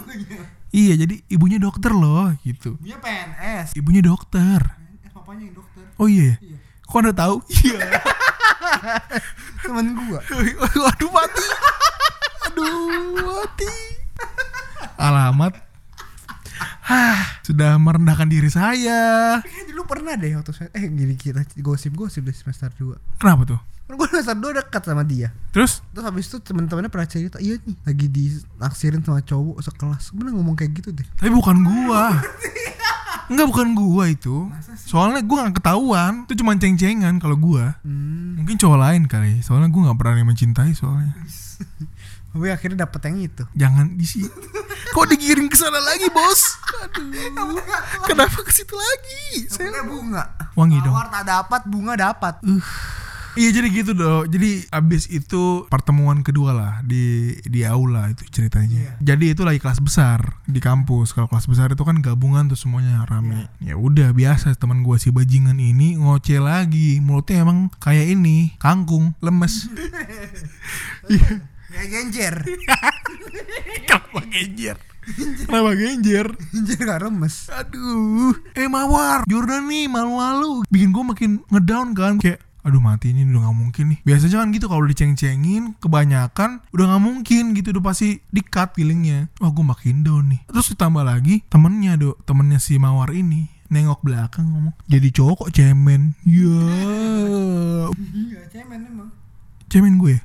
Iya 0.71 0.93
jadi 1.03 1.25
ibunya 1.27 1.57
dokter 1.57 1.89
loh 1.89 2.31
gitu. 2.45 2.77
Dia 2.79 3.01
PNS. 3.01 3.75
ibunya 3.75 3.99
dokter 3.99 4.80
papanya 5.31 5.47
yang 5.47 5.55
dokter. 5.55 5.83
oh 5.95 6.07
iya 6.11 6.35
Iya. 6.37 6.57
kok 6.83 6.97
anda 6.97 7.13
tahu 7.15 7.35
iya 7.63 7.79
Temen 9.61 9.87
gua. 9.95 10.19
aduh 10.89 11.09
mati 11.09 11.45
aduh 12.43 12.67
mati 13.15 13.71
alamat 14.97 15.53
Hah, 16.83 17.39
sudah 17.41 17.79
merendahkan 17.79 18.27
diri 18.27 18.51
saya 18.51 19.39
Eh, 19.39 19.63
dulu 19.65 19.87
pernah 19.87 20.13
deh 20.13 20.35
waktu 20.35 20.51
saya 20.51 20.67
eh 20.73 20.83
gini 20.83 21.15
kita 21.15 21.47
gosip-gosip 21.57 22.19
di 22.21 22.35
semester 22.35 22.67
2. 22.75 22.99
kenapa 23.15 23.47
tuh 23.47 23.61
Kan 23.87 23.95
gue 23.95 24.07
semester 24.09 24.35
2 24.35 24.59
dekat 24.59 24.81
sama 24.83 25.03
dia. 25.03 25.31
terus 25.49 25.79
Terus 25.89 26.03
habis 26.03 26.27
itu 26.27 26.37
teman-temannya 26.41 26.87
pernah 26.87 27.07
cerita, 27.07 27.39
iya 27.39 27.55
nih 27.57 27.75
lagi 27.81 28.07
dinaksirin 28.07 28.99
sama 29.01 29.19
cowok 29.21 29.59
sekelas. 29.61 30.11
Bener 30.11 30.31
ngomong 30.31 30.55
kayak 30.55 30.71
gitu 30.73 30.91
deh. 30.91 31.03
Tapi 31.13 31.27
bukan 31.27 31.59
gua. 31.61 32.15
Enggak 33.29 33.47
bukan 33.51 33.67
gua 33.77 34.03
itu. 34.09 34.49
Soalnya 34.87 35.21
gua 35.21 35.45
nggak 35.45 35.61
ketahuan. 35.61 36.13
Itu 36.25 36.41
cuma 36.41 36.57
ceng-cengan 36.57 37.19
kalau 37.21 37.37
gua. 37.37 37.77
Hmm. 37.85 38.41
Mungkin 38.41 38.57
cowok 38.57 38.79
lain 38.79 39.03
kali. 39.05 39.43
Soalnya 39.45 39.69
gua 39.69 39.91
nggak 39.91 39.99
berani 39.99 40.23
mencintai 40.25 40.71
soalnya. 40.73 41.13
Tapi 42.31 42.47
akhirnya 42.47 42.87
dapet 42.87 43.01
yang 43.11 43.17
itu. 43.27 43.43
Jangan 43.59 43.85
di 43.99 44.07
sini. 44.07 44.31
Kok 44.95 45.05
digiring 45.11 45.51
ke 45.51 45.57
sana 45.59 45.83
lagi, 45.83 46.07
Bos? 46.07 46.41
Aduh. 46.79 47.59
Kenapa 48.07 48.39
ke 48.39 48.51
situ 48.55 48.71
lagi? 48.71 49.51
Saya 49.51 49.83
bunga. 49.83 50.31
wangi 50.55 50.79
dong. 50.79 50.95
Tawar 50.95 51.07
tak 51.11 51.23
dapat, 51.27 51.61
bunga 51.67 51.93
dapat. 51.99 52.39
Iya 53.39 53.49
jadi 53.55 53.67
gitu 53.71 53.91
dong. 53.95 54.27
Jadi 54.27 54.67
abis 54.67 55.07
itu 55.07 55.63
pertemuan 55.71 56.19
kedua 56.19 56.51
lah 56.51 56.73
di 56.83 57.35
di 57.47 57.63
aula 57.63 58.11
itu 58.11 58.27
ceritanya. 58.27 58.99
Jadi 58.99 59.31
itu 59.31 59.47
lagi 59.47 59.59
kelas 59.63 59.79
besar 59.79 60.43
di 60.43 60.59
kampus. 60.59 61.15
Kalau 61.15 61.31
kelas 61.31 61.47
besar 61.47 61.71
itu 61.71 61.83
kan 61.87 62.03
gabungan 62.03 62.51
tuh 62.51 62.59
semuanya 62.59 63.07
rame. 63.07 63.47
Ya 63.63 63.79
udah 63.79 64.11
biasa 64.11 64.55
teman 64.59 64.83
gua 64.83 64.99
si 64.99 65.15
bajingan 65.15 65.57
ini 65.63 65.95
ngoceh 65.95 66.43
lagi. 66.43 66.99
Mulutnya 66.99 67.47
emang 67.47 67.71
kayak 67.79 68.11
ini 68.11 68.55
kangkung 68.59 69.15
lemes. 69.23 69.67
Iya. 71.11 71.43
Kayak 71.71 71.87
genjer. 71.91 72.35
Kenapa 73.87 74.19
genjer? 74.27 74.77
Kenapa 75.47 75.71
genjer? 75.73 76.27
genjer 76.53 76.79
gak 76.83 77.01
remes. 77.07 77.49
Aduh, 77.49 78.37
eh 78.53 78.69
Mawar, 78.69 79.25
Jordan 79.25 79.65
nih 79.65 79.89
malu-malu, 79.89 80.61
bikin 80.69 80.93
gue 80.93 81.03
makin 81.03 81.31
ngedown 81.49 81.97
kan, 81.97 82.21
kayak 82.21 82.37
aduh 82.61 82.77
mati 82.77 83.09
ini 83.09 83.25
udah 83.25 83.45
nggak 83.45 83.57
mungkin 83.57 83.85
nih. 83.91 83.99
Biasanya 84.01 84.37
kan 84.39 84.49
gitu 84.49 84.65
kalau 84.65 84.85
diceng-cengin 84.85 85.75
kebanyakan 85.77 86.61
udah 86.69 86.85
nggak 86.87 87.03
mungkin 87.03 87.43
gitu 87.53 87.73
udah 87.73 87.83
pasti 87.83 88.21
di 88.27 88.41
cut 88.41 88.73
feelingnya. 88.73 89.29
Wah 89.37 89.49
gue 89.49 89.65
makin 89.65 90.01
down 90.01 90.29
nih. 90.29 90.41
Terus 90.45 90.71
ditambah 90.71 91.01
lagi 91.01 91.41
temennya 91.47 91.95
dok, 91.95 92.21
temennya 92.23 92.57
si 92.57 92.77
Mawar 92.77 93.09
ini 93.11 93.49
nengok 93.67 94.03
belakang 94.03 94.51
ngomong 94.51 94.75
jadi 94.83 95.07
cowok 95.15 95.47
kok 95.47 95.51
cemen 95.55 96.11
ya 96.27 96.59
Iya, 98.11 98.41
cemen 98.51 98.83
emang. 98.83 99.07
cemen 99.67 99.95
gue 99.95 100.19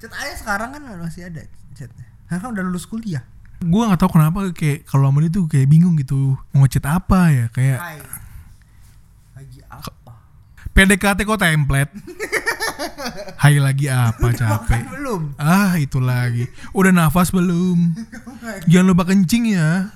Chat 0.00 0.08
ayah 0.16 0.32
sekarang 0.32 0.72
kan 0.72 0.80
masih 0.96 1.28
ada 1.28 1.44
chatnya. 1.74 2.08
Kan 2.24 2.48
udah 2.48 2.64
lulus 2.64 2.88
kuliah. 2.88 3.20
gue 3.58 3.82
nggak 3.84 4.00
tahu 4.00 4.16
kenapa 4.16 4.48
kayak 4.56 4.86
kalau 4.86 5.12
sama 5.12 5.20
dia 5.20 5.28
tuh 5.28 5.44
kayak 5.44 5.68
bingung 5.68 5.98
gitu 5.98 6.40
mau 6.54 6.64
ngechat 6.64 6.88
apa 6.88 7.20
ya 7.28 7.44
kayak 7.50 7.78
Hai. 7.82 7.98
PDKT 10.78 11.26
kok 11.26 11.42
template? 11.42 11.90
Hai 13.42 13.58
lagi 13.58 13.90
apa 13.90 14.30
capek? 14.30 14.86
belum? 14.94 15.34
Ah 15.34 15.74
itu 15.74 15.98
lagi. 15.98 16.46
Udah 16.70 16.94
nafas 16.94 17.34
belum? 17.34 17.98
Jangan 18.70 18.86
lupa 18.86 19.02
kencing 19.10 19.58
ya. 19.58 19.90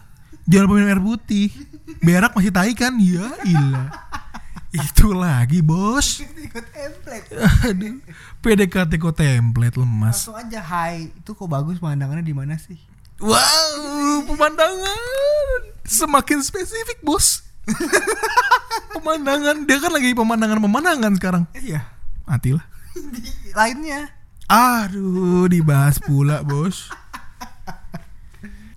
Jangan 0.50 0.62
lupa 0.66 0.74
minum 0.82 0.90
air 0.90 0.98
putih. 0.98 1.54
Berak 2.06 2.34
masih 2.34 2.50
tai 2.50 2.74
kan? 2.74 2.98
Ya 2.98 3.30
ilah. 3.46 3.94
Itu 4.74 5.14
lagi 5.14 5.62
bos. 5.62 6.18
Ikut 6.18 6.66
template. 6.74 7.30
Aduh. 7.62 8.02
PDKT 8.42 8.98
kok 8.98 9.14
template 9.22 9.78
lemas. 9.78 10.26
Langsung 10.26 10.34
aja 10.34 10.58
hai. 10.66 11.14
Itu 11.14 11.38
kok 11.38 11.46
bagus 11.46 11.78
pemandangannya 11.78 12.26
di 12.26 12.34
mana 12.34 12.58
sih? 12.58 12.82
Wow 13.22 14.26
pemandangan. 14.26 15.78
Semakin 15.86 16.42
spesifik 16.42 17.06
bos 17.06 17.51
Pemandangan 18.94 19.64
Dia 19.64 19.78
kan 19.78 19.92
lagi 19.92 20.12
pemandangan-pemandangan 20.12 21.12
sekarang 21.16 21.42
Iya. 21.54 21.86
Matilah 22.24 22.64
Di 22.92 23.24
lainnya. 23.56 24.12
Aduh, 24.52 25.48
dibahas 25.48 25.96
pula, 25.96 26.44
Bos. 26.44 26.92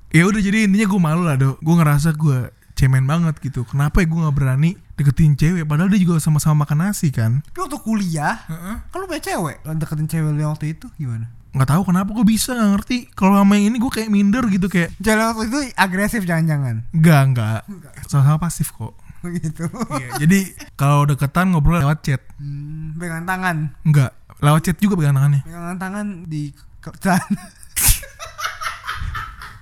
ya 0.08 0.24
udah 0.24 0.39
jadi 0.39 0.72
intinya 0.72 0.88
gue 0.88 1.01
malu 1.04 1.27
lah, 1.27 1.36
Dok. 1.36 1.60
Gue 1.60 1.75
ngerasa 1.75 2.15
gue 2.15 2.48
cemen 2.80 3.04
banget 3.04 3.36
gitu. 3.44 3.68
Kenapa 3.68 4.00
ya 4.00 4.08
gue 4.08 4.15
nggak 4.15 4.36
berani 4.36 4.80
deketin 4.96 5.36
cewek 5.36 5.68
padahal 5.68 5.92
dia 5.92 6.00
juga 6.00 6.24
sama-sama 6.24 6.63
makan 6.63 6.88
nasi 6.88 7.12
kan? 7.12 7.44
Tapi 7.51 7.60
waktu 7.60 7.80
kuliah, 7.84 8.39
kan 8.88 8.96
lu 8.96 9.08
punya 9.08 9.20
cewek. 9.20 9.68
Deketin 9.75 10.08
cewek 10.08 10.32
lu 10.32 10.48
waktu 10.48 10.80
itu 10.80 10.88
gimana? 10.96 11.27
Nggak 11.56 11.70
tahu 11.70 11.82
kenapa 11.86 12.12
gue 12.12 12.26
bisa 12.26 12.52
nggak 12.52 12.72
ngerti 12.74 12.98
kalau 13.12 13.36
sama 13.38 13.56
yang 13.56 13.70
ini 13.70 13.78
gue 13.78 13.88
kayak 13.90 14.10
minder 14.10 14.44
gitu 14.46 14.68
kayak 14.68 14.92
Cewek 14.98 15.24
waktu 15.26 15.44
itu 15.46 15.60
agresif 15.74 16.22
jangan-jangan. 16.22 16.84
enggak 16.92 17.22
enggak 17.26 17.60
sama-sama 18.06 18.38
pasif 18.42 18.70
kok 18.70 18.94
Gitu. 19.26 19.66
Iya, 19.66 20.22
jadi 20.22 20.40
kalau 20.76 21.02
deketan 21.04 21.50
ngobrol 21.50 21.80
lewat 21.80 22.04
chat 22.04 22.22
Hmm, 22.36 22.94
pegangan 22.94 23.26
tangan. 23.26 23.58
enggak 23.82 24.12
lewat 24.38 24.62
chat 24.62 24.78
juga 24.78 24.94
pegang 24.96 25.16
tangannya 25.16 25.42
Pegangan 25.42 25.78
tangan 25.78 26.08
di 26.26 26.54
celana. 27.02 27.44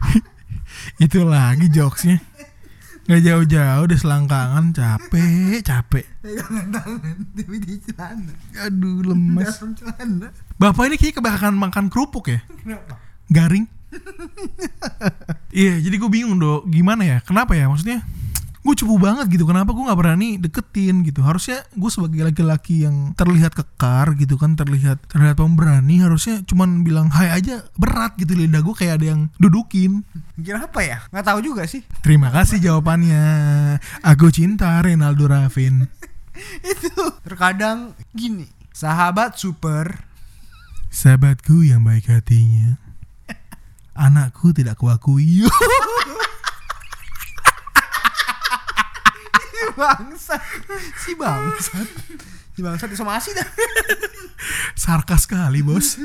itu 0.99 1.19
lagi 1.23 1.67
jokesnya 1.69 2.19
nggak 3.03 3.21
jauh-jauh 3.21 3.83
udah 3.83 3.97
selangkangan 3.97 4.65
capek 4.71 5.59
capek 5.61 6.05
Pegangan 6.19 6.67
tangan 6.69 7.15
tapi 7.33 7.55
di 7.57 7.75
celana. 7.81 8.31
aduh 8.57 8.99
lemes 9.01 9.47
Dalam 9.53 9.71
celana. 9.73 10.27
Bapak 10.57 10.83
ini 10.89 10.95
kayak 10.99 11.19
kebanyakan 11.19 11.53
makan 11.57 11.85
kerupuk 11.89 12.31
ya? 12.31 12.39
Kenapa? 12.61 13.03
garing. 13.31 13.65
Iya 15.53 15.77
jadi 15.85 15.95
gue 16.01 16.09
bingung 16.09 16.41
dong 16.41 16.65
gimana 16.65 17.05
ya? 17.05 17.17
Kenapa 17.21 17.53
ya? 17.53 17.69
Maksudnya 17.69 18.01
gue 18.63 18.73
cupu 18.79 18.95
banget 18.97 19.29
gitu. 19.29 19.45
Kenapa 19.45 19.69
gue 19.69 19.85
nggak 19.85 19.99
berani 19.99 20.41
deketin 20.41 21.05
gitu? 21.05 21.21
Harusnya 21.21 21.61
gue 21.77 21.89
sebagai 21.93 22.25
laki-laki 22.25 22.89
yang 22.89 23.13
terlihat 23.13 23.53
kekar 23.53 24.17
gitu 24.17 24.39
kan 24.41 24.57
terlihat 24.57 24.97
terlihat 25.11 25.37
pemberani 25.37 26.01
harusnya 26.01 26.41
cuman 26.47 26.81
bilang 26.81 27.11
hai 27.13 27.29
aja 27.37 27.61
berat 27.77 28.17
gitu 28.17 28.33
lidah 28.33 28.65
gue 28.65 28.73
kayak 28.73 28.97
ada 28.97 29.05
yang 29.13 29.21
dudukin. 29.37 30.01
Kira 30.41 30.65
apa 30.65 30.81
ya? 30.81 31.05
Nggak 31.13 31.25
tahu 31.27 31.39
juga 31.45 31.69
sih. 31.69 31.85
terima 32.01 32.33
kasih 32.33 32.57
jawabannya. 32.57 33.25
Aku 34.01 34.33
cinta 34.33 34.81
Renaldo 34.81 35.29
Raffin 35.29 35.85
itu 36.73 36.97
terkadang 37.21 37.93
gini. 38.17 38.49
Sahabat 38.73 39.37
super 39.37 40.12
sahabatku 40.93 41.65
yang 41.65 41.81
baik 41.81 42.05
hatinya. 42.05 42.77
Anakku 43.97 44.53
tidak 44.53 44.77
kuakui. 44.77 45.41
Si 49.73 49.79
bangsat. 49.79 50.43
Si 51.01 51.11
bangsat. 51.17 51.89
Si 52.53 52.59
bangsat 52.61 52.89
disomasi 52.93 53.33
dah. 53.33 53.47
Sarkas 54.77 55.25
sekali 55.25 55.65
bos. 55.65 55.97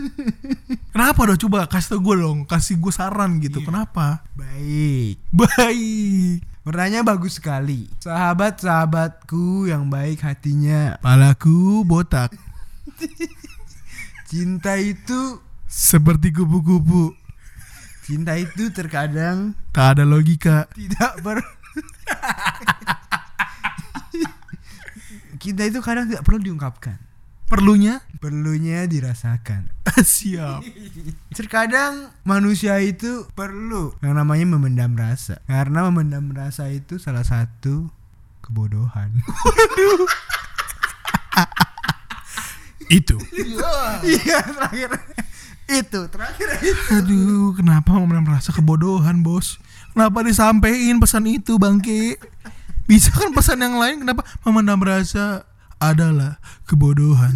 Kenapa 0.88 1.28
dong? 1.28 1.37
Coba 1.37 1.68
kasih 1.68 1.95
tau 1.95 2.00
gue 2.00 2.16
dong. 2.16 2.49
Kasih 2.49 2.80
gue 2.80 2.88
saran 2.88 3.37
gitu. 3.45 3.61
Kenapa? 3.61 4.25
Baik. 4.33 5.21
Baik. 5.28 6.49
Warnanya 6.64 7.04
bagus 7.04 7.37
sekali. 7.37 7.92
Sahabat-sahabatku 8.00 9.68
yang 9.68 9.92
baik 9.92 10.25
hatinya. 10.25 10.97
Palaku 11.04 11.85
botak 11.85 12.33
Cinta 14.28 14.76
itu 14.76 15.40
seperti 15.64 16.37
kupu-kupu. 16.37 17.16
Cinta 18.04 18.37
itu 18.37 18.68
terkadang 18.68 19.56
tak 19.73 19.97
ada 19.97 20.04
logika. 20.04 20.68
Tidak 20.76 21.25
ber 21.25 21.40
Cinta 25.40 25.64
itu 25.64 25.80
kadang 25.80 26.12
tidak 26.12 26.28
perlu 26.28 26.44
diungkapkan. 26.44 27.00
Perlunya? 27.49 28.04
Perlunya 28.20 28.85
dirasakan. 28.85 29.73
Siap. 29.97 30.61
Terkadang 31.32 32.12
manusia 32.28 32.76
itu 32.85 33.25
perlu 33.32 33.97
yang 34.04 34.12
namanya 34.12 34.44
memendam 34.44 34.92
rasa. 34.92 35.40
Karena 35.49 35.88
memendam 35.88 36.28
rasa 36.37 36.68
itu 36.68 37.00
salah 37.00 37.25
satu 37.25 37.88
kebodohan 38.44 39.08
itu 42.88 43.16
Iya 44.04 44.38
terakhir 44.45 44.90
Itu 45.68 46.09
terakhir 46.09 46.49
itu 46.64 46.83
aduh 46.90 47.52
kenapa 47.52 47.92
mau 47.92 48.09
merasa 48.09 48.50
kebodohan 48.50 49.21
bos 49.21 49.61
Kenapa 49.92 50.23
disampein 50.23 50.97
pesan 51.02 51.26
itu 51.26 51.59
bangke? 51.59 52.16
Bisa 52.87 53.11
kan 53.11 53.35
pesan 53.35 53.59
yang 53.61 53.76
lain 53.76 54.00
kenapa 54.00 54.23
memendam 54.47 54.78
rasa 54.78 55.42
adalah 55.78 56.38
kebodohan. 56.66 57.35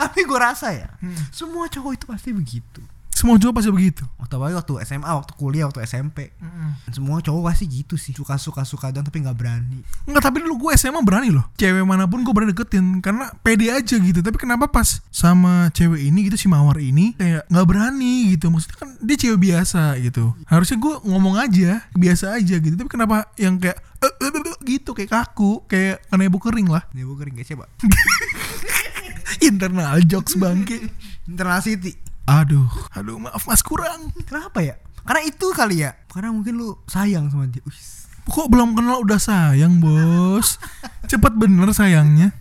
Tapi 0.00 0.24
gue 0.24 0.38
rasa 0.40 0.72
ya, 0.72 0.88
Hmm. 1.00 1.16
semua 1.28 1.68
cowok 1.68 1.92
itu 1.96 2.04
pasti 2.04 2.30
begitu. 2.32 2.80
Semua 3.16 3.40
cowok 3.40 3.54
pasti 3.56 3.72
begitu. 3.72 4.04
Waktu 4.20 4.36
apalagi 4.36 4.56
waktu 4.60 4.72
SMA, 4.84 5.08
waktu 5.08 5.32
kuliah, 5.40 5.64
waktu 5.64 5.80
SMP. 5.88 6.36
Semua 6.92 7.24
cowok 7.24 7.48
pasti 7.48 7.64
gitu 7.64 7.96
sih. 7.96 8.12
Suka-suka 8.12 8.60
suka 8.68 8.92
doang 8.92 9.08
tapi 9.08 9.24
nggak 9.24 9.32
berani. 9.32 9.80
Enggak, 10.04 10.28
tapi 10.28 10.44
dulu 10.44 10.68
gue 10.68 10.76
SMA 10.76 11.00
berani 11.00 11.32
loh. 11.32 11.48
Cewek 11.56 11.80
mana 11.88 12.04
pun 12.04 12.20
gue 12.20 12.34
berani 12.36 12.52
deketin 12.52 13.00
karena 13.00 13.32
pede 13.40 13.72
aja 13.72 13.96
gitu. 13.96 14.20
Tapi 14.20 14.36
kenapa 14.36 14.68
pas 14.68 15.00
sama 15.08 15.72
cewek 15.72 16.12
ini 16.12 16.28
gitu 16.28 16.36
si 16.36 16.44
Mawar 16.44 16.76
ini 16.76 17.16
kayak 17.16 17.48
nggak 17.48 17.66
berani 17.66 18.36
gitu. 18.36 18.52
Maksudnya 18.52 18.76
kan 18.84 18.90
dia 19.00 19.16
cewek 19.16 19.40
biasa 19.40 19.96
gitu. 20.04 20.36
Harusnya 20.44 20.76
gue 20.76 20.94
ngomong 21.08 21.40
aja, 21.40 21.88
biasa 21.96 22.36
aja 22.36 22.60
gitu. 22.60 22.76
Tapi 22.76 22.90
kenapa 22.92 23.32
yang 23.40 23.56
kayak 23.56 23.80
"Eh, 24.04 24.12
eh, 24.12 24.28
eh, 24.28 24.44
eh," 24.44 24.56
gitu 24.76 24.92
kayak 24.92 25.08
kaku, 25.08 25.64
kayak 25.64 26.04
kanebo 26.12 26.36
kering 26.36 26.68
lah. 26.68 26.84
Gue 26.92 27.16
kering 27.16 27.40
gak 27.40 27.48
coba. 27.48 27.64
Internal 29.48 30.04
jokes 30.04 30.36
bangke. 30.36 30.92
Internal 31.24 31.64
City. 31.64 31.96
Aduh, 32.26 32.66
aduh 32.90 33.22
maaf 33.22 33.46
mas 33.46 33.62
kurang. 33.62 34.10
Kenapa 34.26 34.58
ya? 34.58 34.74
Karena 35.06 35.22
itu 35.22 35.46
kali 35.54 35.86
ya. 35.86 35.94
Karena 36.10 36.34
mungkin 36.34 36.58
lu 36.58 36.74
sayang 36.90 37.30
sama 37.30 37.46
dia. 37.46 37.62
Wis. 37.62 38.10
Kok 38.26 38.50
belum 38.50 38.74
kenal 38.74 39.06
udah 39.06 39.22
sayang 39.22 39.78
bos? 39.78 40.58
Cepet 41.06 41.32
bener 41.38 41.70
sayangnya. 41.70 42.34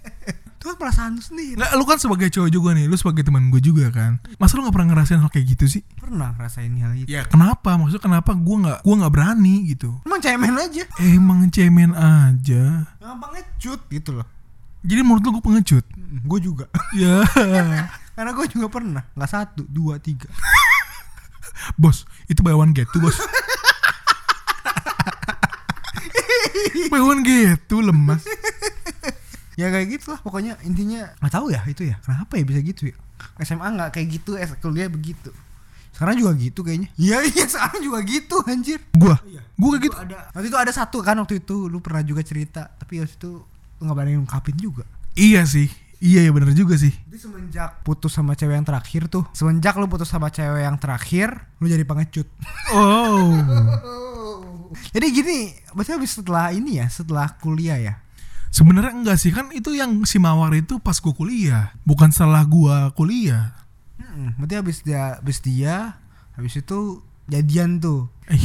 Itu 0.57 0.73
kan 0.73 0.81
perasaan 0.81 1.11
lu 1.13 1.21
sendiri. 1.21 1.61
Nggak, 1.61 1.71
lu 1.77 1.85
kan 1.85 1.97
sebagai 2.01 2.33
cowok 2.33 2.49
juga 2.49 2.73
nih, 2.73 2.89
lu 2.89 2.97
sebagai 2.97 3.21
teman 3.21 3.53
gue 3.53 3.61
juga 3.61 3.93
kan. 3.93 4.17
Masa 4.41 4.57
lu 4.57 4.65
nggak 4.65 4.73
pernah 4.73 4.97
ngerasain 4.97 5.21
hal 5.21 5.29
kayak 5.29 5.45
gitu 5.53 5.65
sih? 5.69 5.81
Pernah 6.01 6.33
ngerasain 6.33 6.73
hal 6.81 6.97
itu. 6.97 7.05
Ya 7.05 7.21
kenapa? 7.29 7.77
Maksudnya 7.77 8.01
kenapa 8.01 8.33
gue 8.33 8.57
nggak 8.65 8.79
gue 8.81 8.95
nggak 8.97 9.13
berani 9.13 9.55
gitu? 9.69 10.01
Emang 10.01 10.21
cemen 10.25 10.57
aja. 10.57 10.83
Emang 10.97 11.39
cemen 11.53 11.91
aja. 11.93 12.63
Gampang 12.97 13.31
ngecut 13.37 13.85
gitu 13.93 14.09
loh. 14.17 14.25
Jadi 14.81 15.01
menurut 15.05 15.21
lu 15.21 15.29
gue 15.37 15.43
pengecut? 15.45 15.85
Gue 16.25 16.39
juga. 16.41 16.65
ya, 16.97 17.21
Karena 18.15 18.31
gue 18.31 18.45
juga 18.47 18.67
pernah. 18.69 19.03
Nggak 19.11 19.29
satu, 19.29 19.63
dua, 19.65 19.99
tiga. 19.99 20.31
bos, 21.81 22.03
itu 22.25 22.39
buy 22.39 22.51
one 22.51 22.71
get 22.71 22.87
two 22.89 22.99
bos. 22.99 23.15
buy 26.91 27.01
one 27.01 27.21
get 27.21 27.59
two 27.65 27.81
lemas. 27.81 28.23
ya 29.55 29.71
kayak 29.71 29.87
gitu 29.89 30.11
lah 30.11 30.19
pokoknya 30.19 30.59
intinya 30.63 31.15
nggak 31.15 31.31
tahu 31.31 31.47
ya 31.47 31.63
itu 31.63 31.87
ya 31.87 31.95
kenapa 32.03 32.35
ya 32.35 32.43
bisa 32.43 32.59
gitu 32.59 32.91
ya 32.91 32.95
SMA 33.39 33.63
nggak 33.71 33.89
kayak 33.89 34.07
gitu 34.11 34.35
S 34.35 34.51
kuliah 34.59 34.91
begitu 34.91 35.31
sekarang 35.95 36.19
juga 36.19 36.35
gitu 36.35 36.59
kayaknya 36.59 36.91
iya 36.99 37.23
iya 37.23 37.47
sekarang 37.47 37.79
juga 37.79 38.03
gitu 38.03 38.35
anjir 38.43 38.83
Gua, 38.91 39.15
Iya. 39.23 39.39
gue 39.47 39.69
kayak 39.71 39.83
gitu. 39.87 39.95
ada 39.95 40.17
waktu 40.35 40.47
itu 40.51 40.57
ada 40.59 40.71
satu 40.75 40.99
kan 40.99 41.15
waktu 41.15 41.39
itu 41.39 41.71
lu 41.71 41.79
pernah 41.79 42.03
juga 42.03 42.19
cerita 42.19 42.67
tapi 42.67 42.99
waktu 42.99 43.15
itu 43.15 43.31
lu 43.47 43.81
nggak 43.81 43.95
berani 43.95 44.19
ngungkapin 44.19 44.59
juga 44.59 44.83
Iya 45.15 45.47
sih, 45.47 45.71
iya 46.05 46.21
ya 46.21 46.31
bener 46.31 46.53
juga 46.53 46.77
sih. 46.77 46.93
jadi 47.09 47.17
semenjak 47.17 47.69
putus 47.81 48.13
sama 48.13 48.37
cewek 48.37 48.53
yang 48.53 48.67
terakhir 48.67 49.09
tuh 49.09 49.25
semenjak 49.33 49.73
lu 49.81 49.89
putus 49.89 50.05
sama 50.05 50.29
cewek 50.29 50.61
yang 50.61 50.77
terakhir 50.77 51.33
lu 51.57 51.65
jadi 51.65 51.81
pengecut 51.81 52.29
Oh, 52.77 53.33
jadi 54.93 55.07
gini 55.09 55.57
berarti 55.73 55.97
habis 55.97 56.13
setelah 56.13 56.53
ini 56.53 56.77
ya 56.77 56.85
setelah 56.93 57.33
kuliah 57.41 57.81
ya 57.81 57.93
sebenarnya 58.53 58.93
enggak 58.95 59.17
sih 59.17 59.33
kan 59.33 59.49
itu 59.51 59.73
yang 59.75 60.05
si 60.07 60.15
mawar 60.15 60.55
itu 60.55 60.79
pas 60.79 60.95
gue 60.95 61.11
kuliah, 61.11 61.75
bukan 61.83 62.07
setelah 62.07 62.39
gua 62.47 62.87
kuliah. 62.95 63.51
Hmm, 63.99 64.31
berarti 64.39 64.55
habis 64.55 64.77
dia 64.79 65.19
habis 65.19 65.43
dia 65.43 65.99
habis 66.39 66.55
itu 66.55 67.03
jadian 67.27 67.83
tuh. 67.83 68.07
Eh. 68.31 68.39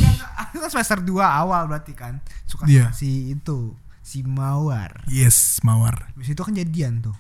Kan 0.51 0.67
semester 0.67 0.99
2 0.99 1.15
awal 1.15 1.71
berarti 1.71 1.95
kan. 1.95 2.19
Suka 2.43 2.67
sama 2.67 2.91
si 2.91 3.31
itu, 3.39 3.79
si 4.03 4.27
Mawar. 4.27 5.07
Yes, 5.07 5.63
mawar. 5.63 6.11
Habis 6.19 6.35
itu 6.35 6.43
kan 6.43 6.59
jadian 6.59 7.07
tuh 7.07 7.15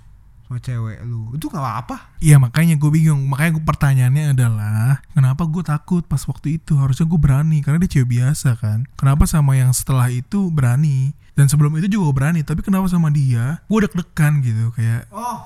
sama 0.50 0.58
cewek 0.58 0.98
lu. 1.06 1.30
Itu 1.38 1.46
gak 1.46 1.62
apa-apa. 1.62 2.18
Iya 2.18 2.42
makanya 2.42 2.74
gue 2.74 2.90
bingung. 2.90 3.22
Makanya 3.30 3.54
gue 3.54 3.62
pertanyaannya 3.62 4.34
adalah 4.34 4.98
Kenapa 5.14 5.46
gue 5.46 5.62
takut 5.62 6.02
pas 6.02 6.18
waktu 6.26 6.58
itu? 6.58 6.74
Harusnya 6.74 7.06
gue 7.06 7.20
berani 7.22 7.62
Karena 7.62 7.78
dia 7.78 7.86
cewek 7.86 8.18
biasa 8.18 8.58
kan. 8.58 8.82
Kenapa 8.98 9.30
sama 9.30 9.54
yang 9.54 9.70
setelah 9.70 10.10
itu 10.10 10.50
berani? 10.50 11.14
Dan 11.38 11.46
sebelum 11.46 11.78
itu 11.78 11.86
juga 11.86 12.10
berani 12.10 12.42
Tapi 12.42 12.66
kenapa 12.66 12.90
sama 12.90 13.14
dia? 13.14 13.62
Gue 13.70 13.86
deg-degan 13.86 14.42
gitu 14.42 14.74
Kayak 14.74 15.06
Oh, 15.14 15.38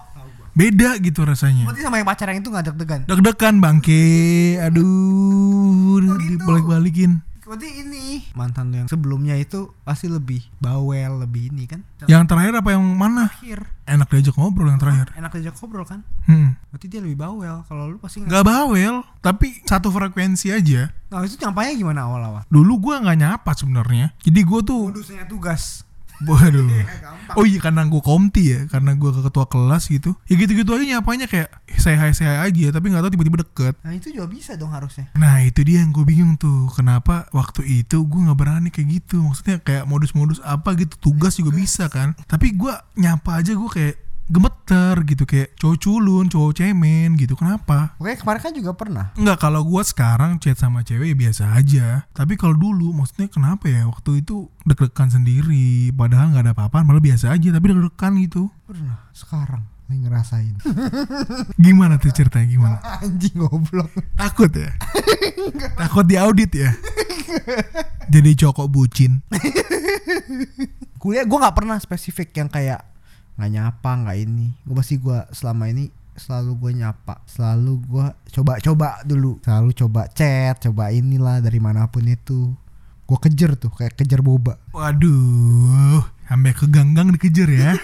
beda 0.56 0.96
gitu 1.04 1.20
rasanya. 1.28 1.68
Berarti 1.68 1.84
sama 1.84 2.00
yang 2.00 2.08
pacaran 2.08 2.40
itu 2.40 2.48
gak 2.48 2.64
deg-degan. 2.72 3.00
Deg-degan 3.04 3.54
bangke. 3.60 4.04
Aduh 4.64 6.00
Oh, 6.00 6.16
gitu. 6.16 6.40
Dibalik-balikin 6.40 7.20
Berarti 7.44 7.68
ini 7.84 8.24
mantan 8.32 8.72
yang 8.72 8.88
sebelumnya 8.88 9.36
itu 9.36 9.68
pasti 9.84 10.08
lebih 10.08 10.40
bawel, 10.56 11.20
lebih 11.20 11.52
ini 11.52 11.68
kan. 11.68 11.84
Yang 12.08 12.24
terakhir 12.32 12.52
apa 12.64 12.72
yang 12.72 12.84
mana 12.84 13.28
terakhir 13.28 13.68
Enak 13.84 14.08
diajak 14.08 14.34
ngobrol 14.40 14.72
yang 14.72 14.80
terakhir 14.80 15.12
enak 15.12 15.30
diajak 15.36 15.54
ngobrol 15.60 15.84
kan. 15.84 16.00
hmm. 16.24 16.56
Berarti 16.72 16.86
dia 16.88 17.00
lebih 17.04 17.20
bawel. 17.20 17.60
Kalau 17.68 17.84
lu 17.92 18.00
pasti 18.00 18.24
nggak. 18.24 18.32
Gak 18.32 18.44
bawel 18.48 19.04
Tapi 19.20 19.60
satu 19.68 19.92
frekuensi 19.92 20.48
aja 20.56 20.88
Nah, 21.12 21.22
itu 21.22 21.38
nyampanya 21.38 21.72
gimana 21.78 22.00
awal-awal? 22.10 22.42
Dulu 22.50 22.72
gue 22.90 22.94
nggak 22.98 23.18
nyapa 23.22 23.50
sebenarnya 23.54 24.10
Jadi 24.24 24.40
gue 24.42 24.60
tuh 24.64 24.82
Modusnya 24.90 25.28
tugas. 25.28 25.84
Waduh. 26.22 26.70
Gampang. 26.70 27.34
Oh 27.34 27.44
iya 27.48 27.58
karena 27.58 27.82
gue 27.88 27.98
komti 27.98 28.54
ya 28.54 28.70
Karena 28.70 28.94
gue 28.94 29.10
ke 29.10 29.20
ketua 29.26 29.48
kelas 29.50 29.90
gitu. 29.90 30.14
Ya 30.30 30.38
gitu-gitu 30.38 30.70
aja 30.76 30.84
nyapanya 30.84 31.26
kayak 31.26 31.50
eh, 31.66 31.78
Saya 31.80 31.98
hai 31.98 32.14
saya 32.14 32.44
aja 32.44 32.70
Tapi 32.70 32.92
gak 32.94 33.02
tahu 33.02 33.12
tiba-tiba 33.18 33.42
deket. 33.42 33.74
Nah, 33.82 33.92
itu 33.96 34.14
juga 34.14 34.26
bisa 34.30 34.54
dong 34.54 34.70
harusnya. 34.70 35.10
Nah 35.18 35.42
itu 35.42 35.64
dia 35.66 35.82
yang 35.82 35.90
gue 35.90 36.04
bingung 36.06 36.36
tuh 36.38 36.70
Kenapa 36.70 37.26
waktu 37.34 37.82
itu 37.82 38.04
gue 38.06 38.20
gak 38.30 38.38
berani 38.38 38.68
kayak 38.70 39.02
gitu. 39.02 39.24
Maksudnya 39.24 39.58
kayak 39.58 39.88
modus-modus 39.88 40.38
apa 40.44 40.76
gitu 40.78 40.94
Tugas 41.00 41.34
juga 41.40 41.50
bisa 41.56 41.90
kan. 41.90 42.14
Tapi 42.28 42.54
gue 42.54 42.74
nyapa 43.00 43.40
aja 43.42 43.56
gue 43.56 43.70
kayak 43.70 43.94
gemeter 44.28 44.94
gitu 45.04 45.24
Kayak 45.28 45.56
cowok 45.60 45.76
culun, 45.80 46.24
cowok 46.28 46.52
cemen 46.56 47.16
gitu 47.18 47.34
Kenapa? 47.36 47.94
Oke, 48.00 48.16
kemarin 48.16 48.40
kan 48.40 48.52
juga 48.56 48.72
pernah. 48.72 49.06
Enggak 49.18 49.38
kalau 49.44 49.62
gue 49.64 49.82
sekarang 49.84 50.40
chat 50.40 50.56
sama 50.56 50.80
cewek 50.86 51.12
ya 51.12 51.16
biasa 51.16 51.44
aja 51.54 51.86
Tapi 52.12 52.34
kalau 52.40 52.56
dulu 52.56 52.92
maksudnya 52.94 53.28
kenapa 53.28 53.68
ya 53.68 53.84
Waktu 53.88 54.24
itu 54.24 54.48
deg-degan 54.64 55.10
sendiri 55.12 55.92
Padahal 55.92 56.32
gak 56.32 56.44
ada 56.48 56.52
apa-apa 56.56 56.82
Malah 56.82 57.02
biasa 57.04 57.32
aja 57.34 57.48
Tapi 57.52 57.66
deg-degan 57.70 58.12
gitu 58.22 58.48
Pernah. 58.64 59.10
Sekarang 59.12 59.64
lagi 59.84 60.00
ngerasain. 60.00 60.54
Gimana 61.64 62.00
tuh 62.00 62.08
ceritanya 62.08 62.48
gimana? 62.48 62.80
Anjing 63.04 63.36
goblok. 63.36 63.92
Takut 64.16 64.48
ya? 64.48 64.72
Takut 65.76 66.08
diaudit 66.08 66.56
ya? 66.56 66.72
Jadi 68.08 68.30
cokok 68.32 68.68
bucin 68.70 69.20
Kuliah 71.02 71.24
gue 71.26 71.36
nggak 71.36 71.56
pernah 71.56 71.76
spesifik 71.76 72.32
yang 72.36 72.48
kayak 72.48 72.80
nggak 73.36 73.50
nyapa 73.50 73.90
nggak 74.04 74.18
ini. 74.18 74.46
Gue 74.62 74.74
pasti 74.78 74.98
gue 74.98 75.18
selama 75.34 75.70
ini 75.70 75.90
selalu 76.14 76.50
gue 76.62 76.72
nyapa, 76.78 77.26
selalu 77.26 77.72
gue 77.90 78.06
coba-coba 78.30 79.02
dulu, 79.02 79.42
selalu 79.42 79.70
coba 79.74 80.06
chat, 80.14 80.62
coba 80.62 80.94
inilah 80.94 81.42
dari 81.42 81.58
mana 81.58 81.90
pun 81.90 82.06
itu. 82.06 82.54
Gue 83.04 83.18
kejar 83.20 83.58
tuh 83.60 83.68
kayak 83.74 84.00
kejar 84.00 84.24
boba. 84.24 84.56
Waduh 84.72 86.00
Sampai 86.24 86.56
ke 86.56 86.64
ganggang 86.72 87.12
dikejar 87.12 87.48
ya. 87.52 87.72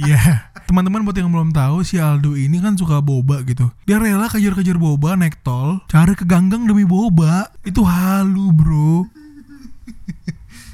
Ya 0.00 0.50
Teman-teman 0.64 1.02
buat 1.02 1.14
yang 1.18 1.30
belum 1.30 1.50
tahu 1.50 1.82
Si 1.82 1.98
Aldo 1.98 2.34
ini 2.36 2.60
kan 2.60 2.76
suka 2.76 3.00
boba 3.00 3.40
gitu. 3.48 3.72
Dia 3.88 3.96
rela 3.96 4.28
kejar-kejar 4.28 4.76
boba 4.76 5.16
naik 5.16 5.40
tol 5.40 5.80
Cari 5.88 6.12
ke 6.12 6.28
ganggang 6.28 6.68
demi 6.68 6.84
boba. 6.84 7.48
Itu 7.64 7.82
halu 7.88 8.52
bro. 8.52 9.08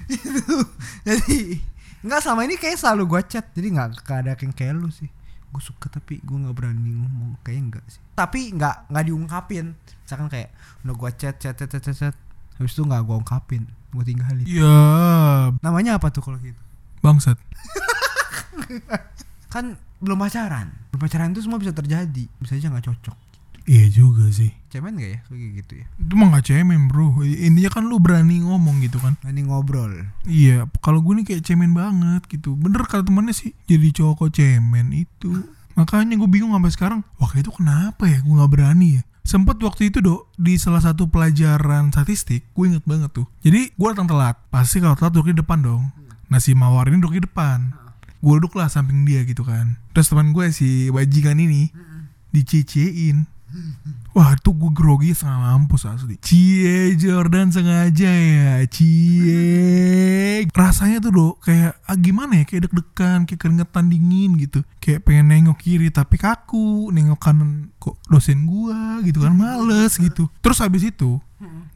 Jadi 1.07 1.63
nggak 2.07 2.23
sama 2.23 2.47
ini 2.47 2.55
kayak 2.55 2.79
selalu 2.79 3.03
gue 3.11 3.21
chat, 3.27 3.51
jadi 3.51 3.67
nggak 3.75 4.07
ada 4.07 4.33
yang 4.39 4.55
kayak 4.55 4.79
lu 4.79 4.89
sih. 4.95 5.11
Gue 5.51 5.63
suka 5.63 5.91
tapi 5.91 6.23
gue 6.23 6.37
nggak 6.39 6.55
berani 6.55 6.95
ngomong, 6.95 7.43
kayaknya 7.43 7.63
enggak 7.75 7.85
sih. 7.91 8.01
Tapi 8.15 8.55
nggak 8.55 8.95
nggak 8.95 9.05
diungkapin. 9.11 9.67
Misalkan 10.07 10.29
kayak 10.31 10.55
udah 10.87 10.95
gue 10.95 11.11
chat 11.19 11.35
chat 11.43 11.55
chat 11.59 11.69
chat 11.69 11.83
chat, 11.83 11.97
chat. 11.97 12.15
habis 12.57 12.73
itu 12.73 12.83
nggak 12.87 13.03
gue 13.05 13.17
ungkapin, 13.21 13.63
gue 13.69 14.05
tinggalin. 14.07 14.47
Ya 14.49 14.79
Namanya 15.61 16.01
apa 16.01 16.09
tuh 16.09 16.25
kalau 16.25 16.41
gitu? 16.41 16.57
Bangsat 17.05 17.37
Kan 19.53 19.77
belum 20.01 20.17
pacaran. 20.17 20.73
Belum 20.93 21.01
pacaran 21.01 21.33
itu 21.33 21.45
semua 21.45 21.61
bisa 21.61 21.73
terjadi. 21.73 22.25
Bisa 22.41 22.57
aja 22.57 22.73
nggak 22.73 22.87
cocok. 22.87 23.17
Iya 23.67 23.91
juga 23.91 24.31
sih. 24.31 24.55
Cemen 24.71 24.95
gak 24.95 25.11
ya? 25.11 25.19
Kayak 25.27 25.51
gitu 25.59 25.73
ya? 25.83 25.87
Itu 25.99 26.15
mah 26.15 26.39
gak 26.39 26.47
cemen 26.47 26.87
bro. 26.87 27.19
Intinya 27.27 27.71
kan 27.71 27.91
lu 27.91 27.99
berani 27.99 28.47
ngomong 28.47 28.79
gitu 28.79 29.03
kan. 29.03 29.19
Ini 29.27 29.43
ngobrol. 29.43 30.07
Iya 30.23 30.71
Kalau 30.79 31.03
gue 31.03 31.19
nih 31.19 31.27
kayak 31.35 31.43
cemen 31.43 31.75
banget 31.75 32.23
gitu. 32.31 32.55
Bener 32.55 32.87
kata 32.87 33.03
temannya 33.03 33.35
sih 33.35 33.59
Jadi 33.67 33.91
cowok 33.91 34.31
kok 34.31 34.39
cemen 34.39 34.95
itu. 34.95 35.35
Makanya 35.75 36.15
gue 36.15 36.31
bingung 36.31 36.55
sampai 36.55 36.73
sekarang 36.73 37.01
Waktu 37.19 37.43
itu 37.43 37.51
kenapa 37.51 38.07
ya? 38.07 38.23
Gue 38.23 38.39
gak 38.39 38.53
berani 38.55 39.03
ya? 39.03 39.03
Sempet 39.27 39.59
waktu 39.59 39.91
itu 39.91 39.99
dok 39.99 40.31
Di 40.39 40.55
salah 40.63 40.79
satu 40.79 41.11
pelajaran 41.11 41.91
statistik 41.91 42.47
Gue 42.55 42.71
inget 42.71 42.87
banget 42.87 43.11
tuh. 43.11 43.27
Jadi 43.43 43.75
gue 43.75 43.89
datang 43.91 44.07
telat. 44.07 44.39
Pasti 44.55 44.79
kalau 44.79 44.95
telat 44.95 45.11
duduk 45.11 45.35
di 45.35 45.43
depan 45.43 45.59
dong. 45.59 45.91
Nah 46.31 46.39
si 46.39 46.55
Mawar 46.55 46.87
ini 46.87 47.03
duduk 47.03 47.19
di 47.19 47.23
depan. 47.27 47.75
Gue 48.23 48.39
duduk 48.39 48.55
lah 48.55 48.71
samping 48.71 49.03
dia 49.03 49.27
gitu 49.27 49.43
kan. 49.43 49.75
Terus 49.91 50.07
teman 50.07 50.31
gue 50.31 50.55
si 50.55 50.87
bajingan 50.95 51.43
ini 51.43 51.75
Dicecein 52.31 53.36
Wah 54.17 54.33
itu 54.33 54.51
gue 54.51 54.73
grogi 54.73 55.13
setengah 55.13 55.55
mampus 55.55 55.87
asli. 55.87 56.17
Cie 56.19 56.97
Jordan 56.97 57.53
sengaja 57.53 58.11
ya 58.11 58.65
Cie. 58.67 60.49
Rasanya 60.51 61.05
tuh 61.05 61.13
dok 61.13 61.35
Kayak 61.45 61.77
ah, 61.85 61.97
gimana 62.01 62.43
ya? 62.43 62.45
Kayak 62.49 62.69
deg-degan 62.69 63.29
Kayak 63.29 63.41
keringetan 63.41 63.87
dingin 63.93 64.41
gitu. 64.41 64.65
Kayak 64.81 65.05
pengen 65.05 65.27
nengok 65.31 65.61
kiri 65.61 65.93
Tapi 65.93 66.17
kaku 66.17 66.91
Nengok 66.91 67.21
kanan 67.21 67.71
Kok 67.77 68.01
dosen 68.09 68.49
gue 68.49 68.81
gitu 69.09 69.21
kan 69.21 69.37
Males 69.37 69.95
gitu. 70.01 70.33
Terus 70.41 70.59
habis 70.65 70.83
itu 70.83 71.21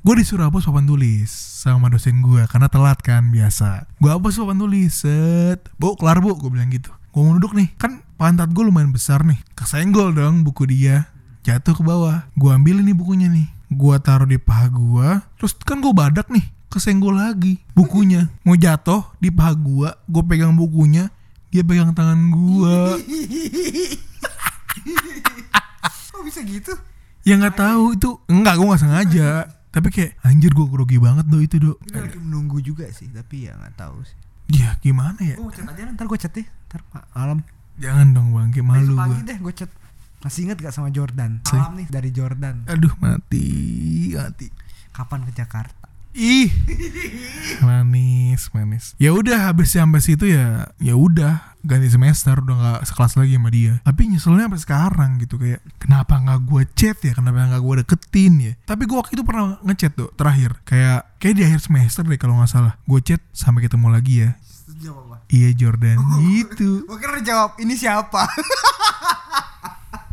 Gue 0.00 0.14
disuruh 0.16 0.48
hapus 0.48 0.64
papan 0.64 0.88
tulis 0.88 1.28
Sama 1.28 1.92
dosen 1.92 2.24
gue 2.24 2.40
Karena 2.48 2.72
telat 2.72 3.04
kan 3.04 3.28
biasa. 3.28 3.84
Gue 4.00 4.10
hapus 4.10 4.40
papan 4.40 4.58
tulis 4.58 4.96
Set. 4.96 5.68
Bu 5.76 5.92
kelar 6.00 6.24
bu 6.24 6.34
Gue 6.40 6.50
bilang 6.50 6.72
gitu. 6.72 6.88
Gue 7.12 7.20
mau 7.20 7.36
duduk 7.36 7.52
nih. 7.52 7.68
Kan 7.76 8.00
pantat 8.16 8.48
gue 8.48 8.64
lumayan 8.64 8.96
besar 8.96 9.28
nih. 9.28 9.38
Kesenggol 9.52 10.16
dong 10.16 10.40
buku 10.46 10.64
dia 10.64 11.19
jatuh 11.40 11.72
ke 11.72 11.82
bawah. 11.82 12.24
Gue 12.34 12.50
ambil 12.52 12.80
nih 12.80 12.94
bukunya 12.94 13.28
nih. 13.28 13.48
Gue 13.70 13.94
taruh 13.98 14.26
di 14.26 14.36
paha 14.36 14.66
gue 14.66 15.08
terus 15.38 15.54
kan 15.60 15.78
gue 15.78 15.94
badak 15.94 16.26
nih 16.28 16.42
kesenggol 16.66 17.16
lagi 17.16 17.62
bukunya. 17.72 18.26
Mau 18.42 18.54
jatuh 18.54 19.06
di 19.18 19.30
paha 19.30 19.54
gue 19.54 19.88
gue 19.88 20.22
pegang 20.26 20.54
bukunya 20.54 21.08
dia 21.50 21.66
pegang 21.66 21.90
tangan 21.90 22.30
gue 22.30 22.74
Kok 26.10 26.22
bisa 26.22 26.40
gitu? 26.44 26.72
ya 27.20 27.36
nggak 27.36 27.52
tahu 27.52 27.84
itu 27.94 28.08
enggak 28.26 28.54
gue 28.56 28.66
nggak 28.66 28.82
sengaja. 28.82 29.28
Tapi 29.70 29.88
kayak 29.94 30.18
anjir 30.26 30.50
gue 30.50 30.66
grogi 30.66 30.98
banget 30.98 31.30
do 31.30 31.38
itu 31.38 31.62
do 31.62 31.78
Gue 31.78 32.02
lagi 32.02 32.18
menunggu 32.18 32.58
juga 32.58 32.90
sih, 32.90 33.06
tapi 33.06 33.46
ya 33.46 33.54
nggak 33.54 33.78
tahu 33.78 34.02
sih. 34.02 34.18
ya 34.50 34.74
gimana 34.82 35.14
ya? 35.22 35.38
Gue 35.38 35.46
mau 35.46 35.54
chat 35.54 35.62
aja 35.62 35.82
ntar 35.94 36.06
gue 36.10 36.18
chat 36.18 36.32
deh, 36.34 36.42
ntar 36.66 36.80
malam. 37.14 37.38
jangan 37.78 38.06
dong 38.10 38.34
bang. 38.34 38.50
Kayak 38.50 38.66
malu 38.66 38.82
Besok 38.82 38.98
pagi 38.98 39.14
gue 39.14 39.22
deh 39.30 39.38
gue 39.38 39.54
chat. 39.54 39.70
Masih 40.20 40.44
inget 40.44 40.60
gak 40.60 40.76
sama 40.76 40.92
Jordan? 40.92 41.40
Salam 41.48 41.80
nih 41.80 41.88
dari 41.88 42.12
Jordan. 42.12 42.68
aduh 42.68 42.92
mati 43.00 44.12
mati. 44.12 44.52
Kapan 44.92 45.24
ke 45.24 45.32
Jakarta? 45.32 45.80
ih. 46.10 46.50
Manis 47.62 48.50
manis. 48.50 48.98
Ya 48.98 49.14
udah 49.14 49.50
habis 49.50 49.70
sampai 49.72 50.02
situ 50.02 50.26
ya 50.26 50.68
ya 50.82 50.94
udah. 50.98 51.54
Ganti 51.60 51.92
semester 51.92 52.40
udah 52.40 52.56
nggak 52.56 52.80
sekelas 52.88 53.20
lagi 53.20 53.36
sama 53.36 53.52
dia. 53.52 53.84
Tapi 53.84 54.08
nyeselnya 54.08 54.48
sampai 54.48 54.60
sekarang 54.64 55.10
gitu 55.20 55.36
kayak 55.36 55.60
kenapa 55.76 56.16
nggak 56.16 56.40
gue 56.48 56.62
chat 56.72 56.98
ya? 57.04 57.12
Kenapa 57.12 57.46
nggak 57.52 57.62
gue 57.62 57.74
deketin 57.84 58.34
ya? 58.40 58.52
Tapi 58.64 58.88
gue 58.88 58.96
waktu 58.96 59.12
itu 59.12 59.24
pernah 59.24 59.60
ngechat 59.62 59.92
tuh 59.92 60.10
terakhir. 60.16 60.56
Kayak 60.64 61.14
kayak 61.20 61.34
di 61.36 61.42
akhir 61.44 61.60
semester 61.62 62.02
deh 62.08 62.16
kalau 62.16 62.40
nggak 62.40 62.50
salah. 62.50 62.74
Gue 62.88 63.00
chat 63.04 63.20
sampai 63.36 63.68
ketemu 63.68 63.86
lagi 63.92 64.14
ya. 64.24 64.30
Jawab 64.80 65.20
iya 65.30 65.52
Jordan. 65.54 66.00
Gitu. 66.24 66.88
Gue 66.88 66.98
kira 66.98 67.20
jawab 67.22 67.60
ini 67.60 67.76
siapa? 67.76 68.24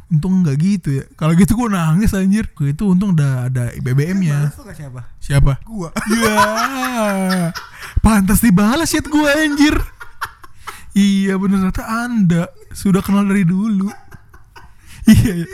untung 0.08 0.40
nggak 0.40 0.58
gitu 0.64 0.90
ya 1.00 1.04
kalau 1.20 1.36
gitu 1.36 1.52
gue 1.60 1.68
nangis 1.68 2.16
anjir 2.16 2.48
gue 2.56 2.72
itu 2.72 2.84
untung 2.88 3.12
udah 3.12 3.52
ada 3.52 3.76
BBM 3.84 4.24
nya 4.24 4.48
siapa? 4.72 5.02
siapa 5.20 5.54
Gua. 5.68 5.92
Ya, 6.18 7.52
pantas 8.00 8.40
dibalas 8.40 8.90
chat 8.90 9.06
gue 9.06 9.30
anjir. 9.30 9.76
Iya 10.98 11.38
bener 11.38 11.62
ternyata 11.70 11.86
anda 11.86 12.44
sudah 12.74 13.06
kenal 13.06 13.28
dari 13.28 13.46
dulu. 13.46 13.92
iya, 15.12 15.46
iya. 15.46 15.48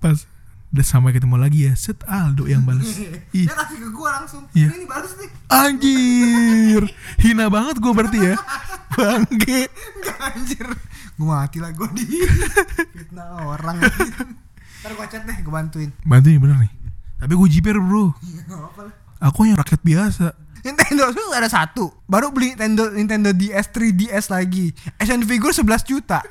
pas 0.00 0.24
udah 0.68 0.84
sampai 0.84 1.16
ketemu 1.16 1.36
lagi 1.40 1.68
ya, 1.68 1.72
set 1.76 2.00
Aldo 2.08 2.48
yang 2.48 2.64
balas. 2.64 2.96
Dia 3.32 3.52
kasih 3.52 3.78
ke 3.84 3.88
gua 3.92 4.20
langsung. 4.20 4.44
Iya. 4.56 4.68
Ini 4.72 4.86
balas 4.88 5.12
nih. 5.16 5.30
anjir, 5.48 6.82
hina 7.20 7.48
banget 7.48 7.76
gue 7.80 7.92
berarti 7.92 8.18
ya, 8.20 8.34
bangke. 8.96 9.68
Enggak 9.68 10.18
anjir. 10.24 10.66
Gua 11.18 11.42
mati 11.42 11.58
lah 11.58 11.74
gua 11.74 11.90
di 11.90 12.06
fitnah 12.94 13.42
orang. 13.42 13.82
Ntar 14.80 14.92
gua 14.94 15.06
chat 15.10 15.26
deh, 15.26 15.36
gua 15.42 15.52
bantuin. 15.58 15.90
Bantuin 16.06 16.38
bener 16.38 16.56
nih. 16.62 16.72
Tapi 17.18 17.34
gue 17.34 17.48
jiper 17.50 17.74
bro, 17.82 18.14
lah. 18.14 18.94
aku 19.18 19.50
yang 19.50 19.58
rakyat 19.58 19.82
biasa. 19.82 20.30
Nintendo 20.62 21.10
Switch 21.14 21.34
ada 21.38 21.46
satu 21.46 21.86
Baru 22.10 22.34
beli 22.34 22.50
Nintendo 22.50 22.90
Nintendo 22.90 23.30
DS 23.30 23.70
3DS 23.70 24.26
lagi 24.26 24.74
Action 24.98 25.22
figure 25.22 25.54
11 25.54 25.86
juta 25.86 26.18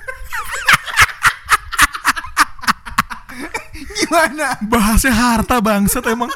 Gimana? 3.97 4.59
Bahasnya 4.67 5.13
harta 5.15 5.63
bangsat 5.63 6.03
emang. 6.11 6.29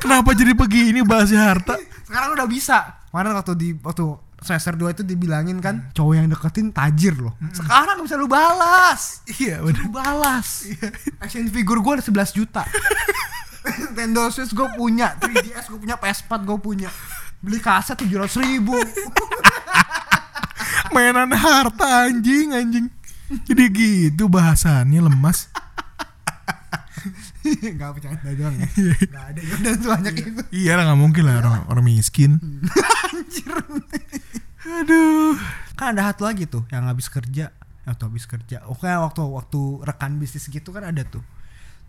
Kenapa 0.00 0.32
jadi 0.38 0.54
begini 0.54 1.02
bahasnya 1.02 1.50
harta? 1.50 1.76
Sekarang 2.06 2.32
udah 2.34 2.46
bisa 2.46 3.02
Kemarin 3.10 3.34
waktu 3.36 3.52
di 3.58 3.68
Waktu 3.74 4.06
semester 4.40 4.72
2 4.76 4.96
itu 4.96 5.02
dibilangin 5.04 5.60
kan 5.60 5.92
Cowok 5.92 6.14
yang 6.16 6.26
deketin 6.32 6.72
tajir 6.72 7.14
loh. 7.16 7.36
Sekarang 7.52 8.00
bisa 8.02 8.16
lu 8.16 8.26
balas. 8.26 9.20
Iya. 9.28 9.60
Lu 9.60 9.70
balas. 9.92 10.64
Action 11.20 11.46
figure 11.48 11.80
gue 11.80 11.92
ada 12.00 12.04
11 12.04 12.36
juta. 12.36 12.62
Nintendo 13.80 14.32
Switch 14.32 14.56
gue 14.56 14.68
punya 14.76 15.16
3DS 15.20 15.68
gue 15.68 15.78
punya 15.80 15.96
PS4 16.00 16.30
gue 16.44 16.58
punya. 16.58 16.90
Beli 17.40 17.60
kaset 17.60 17.96
700 17.96 18.40
ribu. 18.44 18.76
Mainan 20.94 21.32
harta 21.32 22.08
anjing 22.08 22.52
anjing. 22.56 22.86
Jadi 23.46 23.64
gitu 23.70 24.26
bahasannya 24.26 25.00
lemas. 25.04 25.48
Gak 27.80 27.90
bercanda 27.96 28.30
doang 28.36 28.56
ya. 28.60 28.68
Gak 29.08 29.24
ada 29.32 29.40
Jordan 29.40 29.76
sebanyak 29.80 30.14
itu 30.20 30.42
iya. 30.52 30.76
lah 30.76 30.92
nggak 30.92 31.00
mungkin 31.00 31.22
lah 31.24 31.40
orang 31.40 31.54
orang 31.72 31.84
miskin. 31.88 32.36
Anjir 33.08 33.48
aduh. 34.64 35.36
Kan 35.78 35.96
ada 35.96 36.12
satu 36.12 36.28
lagi 36.28 36.44
tuh 36.44 36.64
Yang 36.68 36.84
habis 36.88 37.06
kerja. 37.08 37.44
Atau 37.88 38.12
habis 38.12 38.28
kerja. 38.28 38.62
Oke 38.68 38.86
waktu 38.86 39.20
waktu 39.24 39.60
rekan 39.82 40.20
bisnis 40.20 40.46
gitu 40.46 40.70
kan 40.70 40.84
ada 40.84 41.02
tuh. 41.06 41.24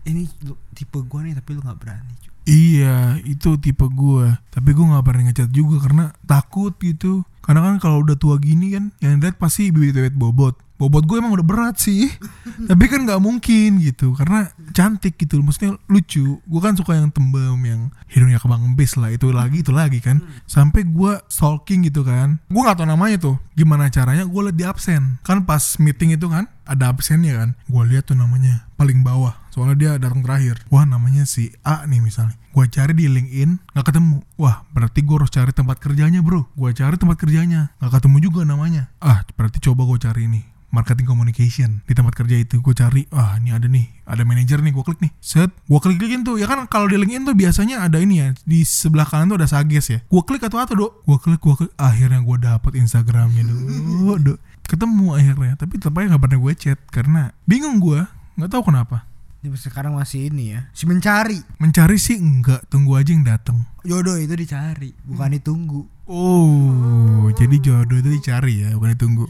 Ini 0.08 0.26
lu- 0.48 0.58
tipe 0.74 0.98
gua 1.06 1.22
nih 1.22 1.38
tapi 1.38 1.54
lu 1.54 1.62
gak 1.62 1.78
berani 1.78 2.32
iya 2.46 3.22
itu 3.22 3.54
tipe 3.62 3.86
gua. 3.92 4.42
Tapi 4.50 4.74
gua 4.74 4.98
nggak 4.98 5.06
pernah 5.06 5.24
ngechat 5.30 5.50
juga 5.54 5.78
karena 5.84 6.06
takut 6.26 6.74
gitu. 6.82 7.22
Karena 7.42 7.66
kan 7.66 7.76
kalau 7.82 8.06
udah 8.06 8.18
tua 8.18 8.38
gini 8.38 8.74
kan 8.74 8.94
yang 9.02 9.22
dilihat 9.22 9.38
pasti 9.38 9.70
bibit-bibit 9.74 10.14
bobot 10.18 10.58
bobot 10.82 11.06
gue 11.06 11.22
emang 11.22 11.38
udah 11.38 11.46
berat 11.46 11.78
sih. 11.78 12.10
Tapi 12.70 12.90
kan 12.90 13.06
nggak 13.06 13.22
mungkin 13.22 13.78
gitu 13.78 14.18
karena 14.18 14.50
cantik 14.74 15.14
gitu. 15.22 15.38
Maksudnya 15.46 15.78
lucu. 15.86 16.42
Gue 16.42 16.62
kan 16.62 16.74
suka 16.74 16.98
yang 16.98 17.14
tembem 17.14 17.62
yang 17.62 17.94
hidungnya 18.10 18.42
kebang 18.42 18.74
bis 18.74 18.98
lah. 18.98 19.14
Itu 19.14 19.30
lagi 19.30 19.62
itu 19.62 19.70
lagi 19.70 20.02
kan. 20.02 20.26
Sampai 20.50 20.90
gue 20.90 21.22
stalking 21.30 21.86
gitu 21.86 22.02
kan. 22.02 22.42
Gue 22.50 22.62
nggak 22.66 22.82
tahu 22.82 22.90
namanya 22.90 23.18
tuh 23.22 23.38
gimana 23.54 23.94
caranya 23.94 24.26
gue 24.26 24.42
liat 24.50 24.58
di 24.58 24.66
absen. 24.66 25.22
Kan 25.22 25.46
pas 25.46 25.78
meeting 25.78 26.18
itu 26.18 26.26
kan 26.26 26.50
ada 26.66 26.90
absennya 26.90 27.38
kan. 27.38 27.50
Gue 27.70 27.84
lihat 27.86 28.10
tuh 28.10 28.18
namanya 28.18 28.66
paling 28.74 29.06
bawah. 29.06 29.38
Soalnya 29.54 29.76
dia 29.78 29.92
datang 30.02 30.26
terakhir. 30.26 30.66
Wah 30.74 30.88
namanya 30.88 31.30
si 31.30 31.54
A 31.62 31.86
nih 31.86 32.02
misalnya. 32.02 32.34
Gue 32.52 32.66
cari 32.68 32.98
di 32.98 33.06
LinkedIn 33.06 33.78
nggak 33.78 33.86
ketemu. 33.86 34.26
Wah 34.42 34.66
berarti 34.74 35.06
gue 35.06 35.16
harus 35.22 35.30
cari 35.30 35.54
tempat 35.54 35.78
kerjanya 35.78 36.26
bro. 36.26 36.50
Gue 36.58 36.74
cari 36.74 36.98
tempat 36.98 37.22
kerjanya. 37.22 37.78
Nggak 37.78 38.02
ketemu 38.02 38.18
juga 38.18 38.42
namanya. 38.48 38.90
Ah 38.98 39.22
berarti 39.38 39.62
coba 39.62 39.86
gue 39.86 40.00
cari 40.02 40.26
nih 40.26 40.51
marketing 40.72 41.06
communication. 41.06 41.84
Di 41.86 41.94
tempat 41.94 42.16
kerja 42.16 42.40
itu 42.40 42.64
gue 42.64 42.74
cari 42.74 43.06
ah 43.12 43.38
ini 43.38 43.52
ada 43.52 43.68
nih 43.68 43.86
ada 44.08 44.24
manajer 44.24 44.64
nih. 44.64 44.72
Gue 44.74 44.84
klik 44.88 45.04
nih 45.04 45.12
set 45.20 45.52
gue 45.52 45.80
klik 45.84 46.00
klikin 46.00 46.24
tuh. 46.26 46.40
Ya 46.40 46.48
kan 46.50 46.66
kalau 46.66 46.88
di 46.88 46.98
LinkedIn 46.98 47.28
tuh 47.28 47.36
biasanya 47.36 47.86
ada 47.86 48.00
ini 48.00 48.24
ya 48.24 48.28
di 48.48 48.64
sebelah 48.64 49.06
kanan 49.06 49.36
tuh 49.36 49.38
ada 49.38 49.48
sages 49.52 49.86
ya. 49.92 50.00
Gue 50.08 50.24
klik 50.24 50.42
atau 50.42 50.58
atau 50.58 50.74
dok? 50.74 50.92
Gue 51.06 51.18
klik 51.20 51.44
gue 51.44 51.56
klik. 51.60 51.72
Akhirnya 51.78 52.24
gue 52.24 52.38
dapet 52.40 52.72
Instagramnya 52.80 53.44
dok 53.46 54.18
dok. 54.26 54.38
Ketemu 54.66 55.08
akhirnya 55.20 55.54
tapi 55.60 55.78
tetap 55.78 55.94
aja 56.00 56.16
nggak 56.16 56.22
pernah 56.24 56.40
gue 56.40 56.54
chat 56.56 56.80
karena 56.90 57.22
bingung 57.44 57.78
gue 57.84 58.02
nggak 58.40 58.50
tahu 58.50 58.72
kenapa. 58.72 59.06
Ini 59.42 59.58
sekarang 59.58 59.98
masih 59.98 60.30
ini 60.30 60.54
ya 60.54 60.70
Si 60.70 60.86
mencari. 60.86 61.42
Mencari 61.58 61.98
sih 61.98 62.14
enggak 62.14 62.62
tunggu 62.70 62.94
aja 62.94 63.10
yang 63.10 63.26
datang 63.26 63.66
Jodoh 63.82 64.22
itu 64.22 64.38
dicari 64.38 64.94
Bukan 65.02 65.34
ditunggu. 65.34 65.82
Oh 66.06 67.26
jadi 67.34 67.58
jodoh 67.58 67.98
itu 67.98 68.10
dicari 68.22 68.62
ya 68.62 68.78
bukan 68.78 68.94
ditunggu 68.94 69.26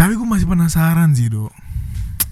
tapi 0.00 0.16
gue 0.16 0.24
masih 0.24 0.48
penasaran 0.48 1.12
sih 1.12 1.28
dok. 1.28 1.52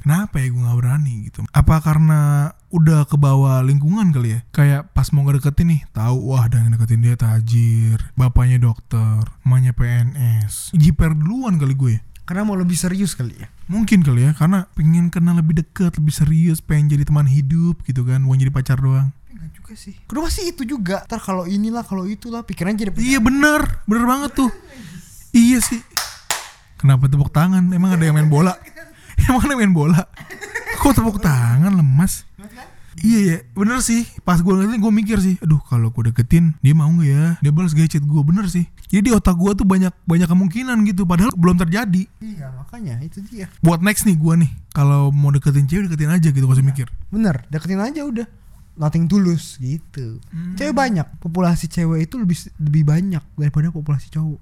Kenapa 0.00 0.40
ya 0.40 0.48
gue 0.48 0.56
nggak 0.56 0.78
berani 0.80 1.28
gitu? 1.28 1.44
Apa 1.52 1.84
karena 1.84 2.48
udah 2.72 3.04
ke 3.04 3.20
bawah 3.20 3.60
lingkungan 3.60 4.08
kali 4.08 4.32
ya? 4.32 4.40
Kayak 4.56 4.88
pas 4.96 5.12
mau 5.12 5.20
ngedeketin 5.28 5.76
nih 5.76 5.80
tahu 5.92 6.32
wah 6.32 6.48
yang 6.48 6.72
deketin 6.72 7.04
dia 7.04 7.12
tajir. 7.20 8.00
Bapaknya 8.16 8.56
dokter 8.56 9.20
mamanya 9.44 9.76
PNS 9.76 10.72
jiper 10.80 11.12
duluan 11.12 11.60
kali 11.60 11.76
gue 11.76 11.90
ya. 11.92 12.02
Karena 12.24 12.48
mau 12.48 12.56
lebih 12.56 12.72
serius 12.72 13.12
kali 13.12 13.36
ya? 13.36 13.52
Mungkin 13.68 14.00
kali 14.00 14.24
ya 14.24 14.32
karena 14.32 14.64
pengen 14.72 15.12
kenal 15.12 15.36
lebih 15.36 15.60
dekat 15.60 15.92
lebih 16.00 16.16
serius 16.16 16.64
pengen 16.64 16.96
jadi 16.96 17.04
teman 17.04 17.28
hidup 17.28 17.84
gitu 17.84 18.00
kan? 18.08 18.24
Bukan 18.24 18.48
jadi 18.48 18.52
pacar 18.52 18.80
doang. 18.80 19.12
Enggak 19.28 19.52
juga 19.52 19.72
sih. 19.76 19.92
Kedua 20.08 20.32
sih 20.32 20.56
itu 20.56 20.64
juga. 20.64 21.04
Ntar 21.04 21.20
kalau 21.20 21.44
inilah 21.44 21.84
kalau 21.84 22.08
itulah 22.08 22.40
Pikirannya 22.48 22.88
jadi 22.88 22.96
Iya 22.96 23.20
bener, 23.20 23.84
bener 23.84 24.08
banget 24.08 24.40
tuh. 24.40 24.48
Iya 25.36 25.60
sih. 25.60 25.97
Kenapa 26.78 27.04
tepuk 27.06 27.28
tangan? 27.28 27.68
Emang 27.68 27.90
ada 27.92 28.02
yang 28.02 28.14
main 28.14 28.30
bola? 28.30 28.54
Emang 29.26 29.42
ada 29.42 29.52
yang 29.52 29.60
main 29.60 29.74
bola? 29.74 30.00
Kok 30.78 30.94
tepuk 30.94 31.18
tangan 31.18 31.74
lemas? 31.74 32.22
Iya 32.98 33.18
ya, 33.22 33.36
bener 33.54 33.78
sih. 33.78 34.02
Pas 34.22 34.38
gue 34.38 34.50
ngeliatin 34.50 34.78
gue 34.78 34.90
mikir 34.90 35.18
sih, 35.18 35.38
aduh 35.38 35.62
kalau 35.62 35.86
gue 35.88 36.10
deketin 36.10 36.58
dia 36.58 36.74
mau 36.74 36.90
nggak 36.90 37.06
ya? 37.06 37.24
Dia 37.38 37.54
balas 37.54 37.70
gaya 37.70 37.86
chat 37.86 38.02
gue 38.02 38.22
bener 38.22 38.50
sih. 38.50 38.66
Jadi 38.90 39.06
di 39.06 39.12
otak 39.14 39.38
gue 39.38 39.54
tuh 39.54 39.62
banyak 39.62 39.94
banyak 40.02 40.26
kemungkinan 40.26 40.82
gitu, 40.82 41.06
padahal 41.06 41.30
belum 41.30 41.58
terjadi. 41.58 42.10
Iya 42.18 42.50
makanya 42.50 42.98
itu 42.98 43.22
dia 43.22 43.46
Buat 43.58 43.86
next 43.86 44.02
nih 44.02 44.18
gue 44.18 44.34
nih, 44.42 44.50
kalau 44.72 45.14
mau 45.14 45.30
deketin 45.30 45.66
cewek 45.66 45.86
deketin 45.86 46.10
aja 46.10 46.26
gitu, 46.26 46.42
gak 46.42 46.58
usah 46.58 46.66
mikir. 46.66 46.86
bener 47.06 47.46
deketin 47.46 47.78
aja 47.78 48.02
udah 48.02 48.26
nothing 48.74 49.06
tulus 49.06 49.58
gitu 49.58 50.18
Hmm. 50.30 50.54
cewek 50.54 50.70
banyak 50.72 51.06
populasi 51.18 51.66
cewek 51.66 52.02
itu 52.02 52.14
lebih 52.14 52.34
lebih 52.58 52.82
banyak 52.84 53.22
daripada 53.34 53.70
populasi 53.70 54.10
cowok 54.10 54.38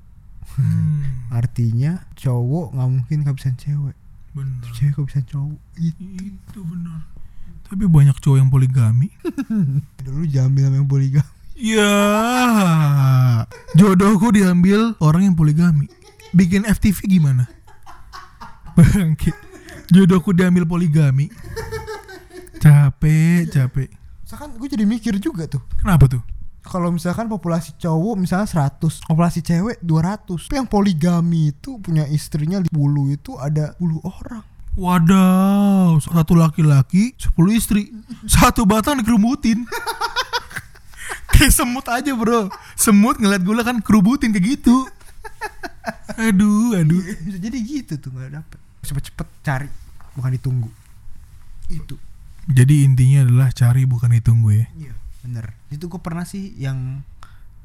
Hmm, 0.55 1.27
artinya 1.29 2.07
cowok 2.15 2.73
nggak 2.73 2.89
mungkin 2.89 3.19
kehabisan 3.23 3.55
cewek 3.57 3.97
bener. 4.33 4.71
cewek 4.73 4.95
kehabisan 4.95 5.25
cowok 5.27 5.59
itu 5.77 6.05
Itu 6.47 6.61
benar. 6.63 7.03
Tapi 7.67 7.85
banyak 7.85 8.15
cowok 8.17 8.39
yang 8.39 8.49
poligami. 8.49 9.11
dulu 10.01 10.23
jambil 10.25 10.71
sama 10.71 10.77
yang 10.79 10.87
poligami 10.87 11.35
Ya, 11.57 11.89
jodohku 13.73 14.29
diambil 14.29 14.93
orang 15.01 15.25
yang 15.25 15.35
poligami. 15.35 15.89
Bikin 16.31 16.63
FTV 16.63 17.09
gimana? 17.09 17.49
Bangkit. 18.77 19.33
Jodohku 19.89 20.31
diambil 20.31 20.69
poligami. 20.69 21.33
Capek, 22.57 23.49
capek. 23.49 23.89
misalkan 24.21 24.53
gue 24.53 24.67
jadi 24.67 24.83
mikir 24.83 25.15
juga 25.17 25.47
tuh 25.47 25.63
Kenapa 25.79 26.11
tuh? 26.11 26.19
Kalau 26.67 26.91
misalkan 26.91 27.31
populasi 27.31 27.79
cowok 27.81 28.15
misalnya 28.19 28.45
100 28.45 29.07
populasi 29.09 29.41
cewek 29.41 29.79
200 29.81 30.51
tapi 30.51 30.57
yang 30.59 30.69
poligami 30.69 31.55
itu 31.55 31.79
punya 31.79 32.05
istrinya 32.11 32.61
10 32.61 32.71
itu 33.17 33.39
ada 33.39 33.73
10 33.79 34.03
orang 34.03 34.45
Wadaw, 34.77 35.97
satu 36.05 36.37
laki-laki, 36.37 37.17
10 37.17 37.33
istri. 37.57 37.89
Satu 38.29 38.69
batang 38.69 39.01
dikerubutin. 39.01 39.65
kayak 41.33 41.49
semut 41.49 41.89
aja 41.89 42.13
bro. 42.13 42.53
Semut 42.77 43.17
ngeliat 43.17 43.41
gula 43.41 43.65
kan 43.65 43.81
kerubutin 43.81 44.37
kayak 44.37 44.61
gitu. 44.61 44.85
Aduh, 46.21 46.77
aduh. 46.77 47.01
bisa 47.25 47.41
jadi 47.41 47.57
gitu 47.57 47.97
tuh 47.97 48.13
nggak 48.13 48.37
dapet 48.37 48.61
cepet-cepet 48.87 49.29
cari 49.43 49.69
bukan 50.15 50.31
ditunggu 50.39 50.71
itu 51.67 51.99
Jadi 52.47 52.87
intinya 52.87 53.27
adalah 53.27 53.51
cari 53.51 53.83
bukan 53.91 54.15
ditunggu 54.15 54.55
ya. 54.55 54.67
iya 54.79 54.95
bener. 55.27 55.59
Itu 55.75 55.91
gue 55.91 55.99
pernah 55.99 56.23
sih 56.23 56.55
yang 56.55 57.03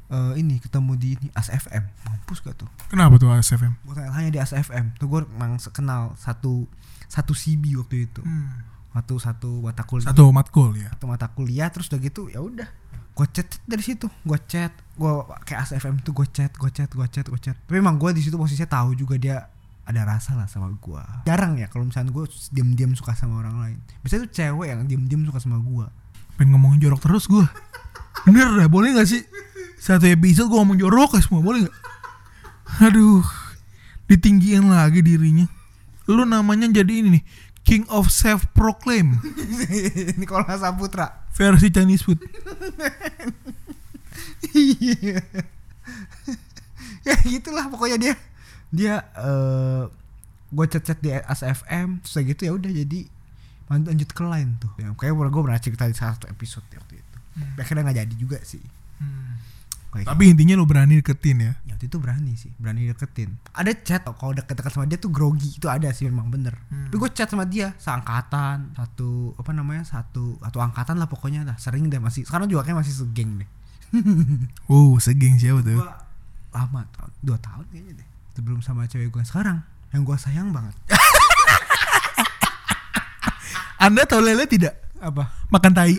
eh, 0.09 0.33
ini 0.41 0.57
ketemu 0.57 0.91
di 0.97 1.09
ini 1.15 1.27
ASFM 1.31 1.83
mampus 2.03 2.41
gak 2.41 2.57
tuh? 2.57 2.69
Kenapa 2.89 3.15
tuh 3.21 3.29
ASFM? 3.29 3.77
gue 3.85 3.93
tanya 3.95 4.29
di 4.33 4.39
ASFM 4.41 4.97
tuh 4.97 5.07
gue 5.07 5.21
emang 5.37 5.61
kenal 5.71 6.17
satu 6.17 6.65
satu 7.05 7.31
CB 7.37 7.79
waktu 7.79 8.09
itu. 8.09 8.21
Waktu 8.91 9.13
satu 9.23 9.63
mata 9.63 9.87
kuliah. 9.87 10.11
Satu 10.11 10.27
matkul 10.35 10.75
ya. 10.75 10.89
satu 10.91 11.05
mata 11.07 11.31
kuliah 11.31 11.71
terus 11.71 11.87
udah 11.87 11.99
gitu 12.01 12.27
ya 12.27 12.43
udah. 12.43 12.67
Gue 13.15 13.27
chat 13.31 13.47
dari 13.63 13.83
situ 13.83 14.09
gue 14.25 14.39
chat 14.49 14.73
gue 14.99 15.11
kayak 15.47 15.69
ASFM 15.69 16.03
tuh 16.03 16.11
gue 16.11 16.27
chat 16.27 16.51
gue 16.51 16.71
chat 16.73 16.91
gue 16.91 17.07
chat 17.07 17.25
gue 17.29 17.39
chat. 17.39 17.55
Tapi 17.55 17.77
emang 17.79 17.95
gue 17.95 18.11
di 18.11 18.19
situ 18.19 18.35
posisinya 18.35 18.67
tahu 18.67 18.97
juga 18.97 19.15
dia 19.15 19.47
ada 19.81 20.05
rasa 20.05 20.37
lah 20.37 20.45
sama 20.45 20.71
gue 20.71 21.03
jarang 21.25 21.57
ya 21.57 21.65
kalau 21.67 21.83
misalnya 21.83 22.13
gue 22.13 22.23
diam-diam 22.53 22.95
suka 22.95 23.15
sama 23.15 23.39
orang 23.43 23.55
lain. 23.59 23.77
Biasanya 24.03 24.27
tuh 24.27 24.31
cewek 24.31 24.67
yang 24.71 24.79
diam-diam 24.87 25.21
suka 25.27 25.39
sama 25.39 25.59
gue 25.59 25.87
Pengen 26.41 26.57
ngomongin 26.57 26.81
jorok 26.81 27.05
terus 27.05 27.29
gue. 27.29 27.45
Bener 28.25 28.49
dah, 28.57 28.65
boleh 28.65 28.97
gak 28.97 29.05
sih? 29.05 29.21
Satu 29.77 30.09
episode 30.09 30.49
gue 30.49 30.57
ngomong 30.57 30.81
jorok 30.81 31.13
ya 31.13 31.21
semua, 31.21 31.45
boleh 31.45 31.69
gak? 31.69 31.77
Aduh, 32.89 33.21
ditinggiin 34.09 34.65
lagi 34.65 35.05
dirinya. 35.05 35.45
Lu 36.09 36.25
namanya 36.25 36.65
jadi 36.65 37.05
ini 37.05 37.21
nih, 37.21 37.23
King 37.61 37.85
of 37.93 38.09
Self 38.09 38.49
Proclaim 38.57 39.21
Nikola 40.17 40.49
Saputra 40.57 41.29
versi 41.29 41.69
Chinese 41.69 42.01
food. 42.01 42.17
Iya. 44.51 45.21
ya 47.05 47.15
gitulah 47.21 47.69
pokoknya 47.69 47.97
dia 48.01 48.13
dia 48.73 48.95
eh 49.13 49.85
gue 50.51 50.65
chat 50.67 50.83
chat 50.83 50.99
di 50.99 51.13
ASFM 51.13 52.01
terus 52.01 52.13
kayak 52.17 52.27
gitu 52.35 52.41
ya 52.49 52.51
udah 52.57 52.71
jadi 52.73 52.99
lanjut 53.71 54.09
ke 54.11 54.23
lain 54.27 54.59
tuh. 54.59 54.71
Ya, 54.75 54.91
kayak 54.91 55.15
gue 55.15 55.41
pernah 55.47 55.61
cerita 55.61 55.87
di 55.87 55.95
salah 55.95 56.19
satu 56.19 56.27
episode 56.27 56.67
waktu 56.75 56.99
itu. 56.99 57.17
Tapi 57.31 57.59
akhirnya 57.63 57.83
nggak 57.87 57.97
jadi 58.03 58.15
juga 58.19 58.37
sih. 58.43 58.61
Kayak 59.91 60.07
Tapi 60.07 60.23
intinya 60.31 60.55
lu 60.55 60.63
berani 60.63 61.03
deketin 61.03 61.37
ya. 61.43 61.53
Ya, 61.67 61.75
waktu 61.75 61.91
itu 61.91 61.97
berani 61.99 62.33
sih 62.39 62.51
berani 62.55 62.87
deketin. 62.87 63.35
Ada 63.51 63.71
chat 63.83 64.07
kalau 64.07 64.31
deket-deket 64.31 64.71
sama 64.71 64.87
dia 64.87 64.95
tuh 64.95 65.11
grogi 65.11 65.51
itu 65.51 65.67
ada 65.67 65.91
sih 65.91 66.07
memang 66.07 66.31
bener. 66.31 66.55
Hmm. 66.71 66.87
tapi 66.87 66.95
gue 66.95 67.11
chat 67.11 67.27
sama 67.27 67.43
dia 67.43 67.75
seangkatan 67.75 68.71
satu 68.71 69.35
apa 69.35 69.51
namanya 69.51 69.83
satu 69.83 70.39
satu 70.39 70.57
angkatan 70.63 70.95
lah 70.95 71.11
pokoknya 71.11 71.43
lah 71.43 71.59
sering 71.59 71.91
deh 71.91 71.99
masih 71.99 72.23
sekarang 72.23 72.47
juga 72.47 72.63
kayak 72.63 72.79
masih 72.79 72.95
segeng 73.03 73.43
deh. 73.43 73.49
Wow, 74.71 74.95
segeng 75.03 75.35
siapa 75.35 75.59
tuh? 75.59 75.75
Gua 75.75 75.91
lama 76.51 76.83
tahun 76.95 77.11
dua 77.23 77.37
tahun 77.39 77.65
kayaknya 77.71 77.93
deh 78.03 78.07
sebelum 78.35 78.59
sama 78.63 78.87
cewek 78.87 79.11
gue 79.11 79.23
sekarang 79.23 79.63
yang 79.91 80.07
gue 80.07 80.17
sayang 80.19 80.55
banget 80.55 80.75
Anda 83.81 84.05
tahu 84.05 84.21
lele 84.21 84.45
tidak? 84.45 84.77
apa? 85.01 85.33
Makan 85.49 85.71
tai. 85.73 85.97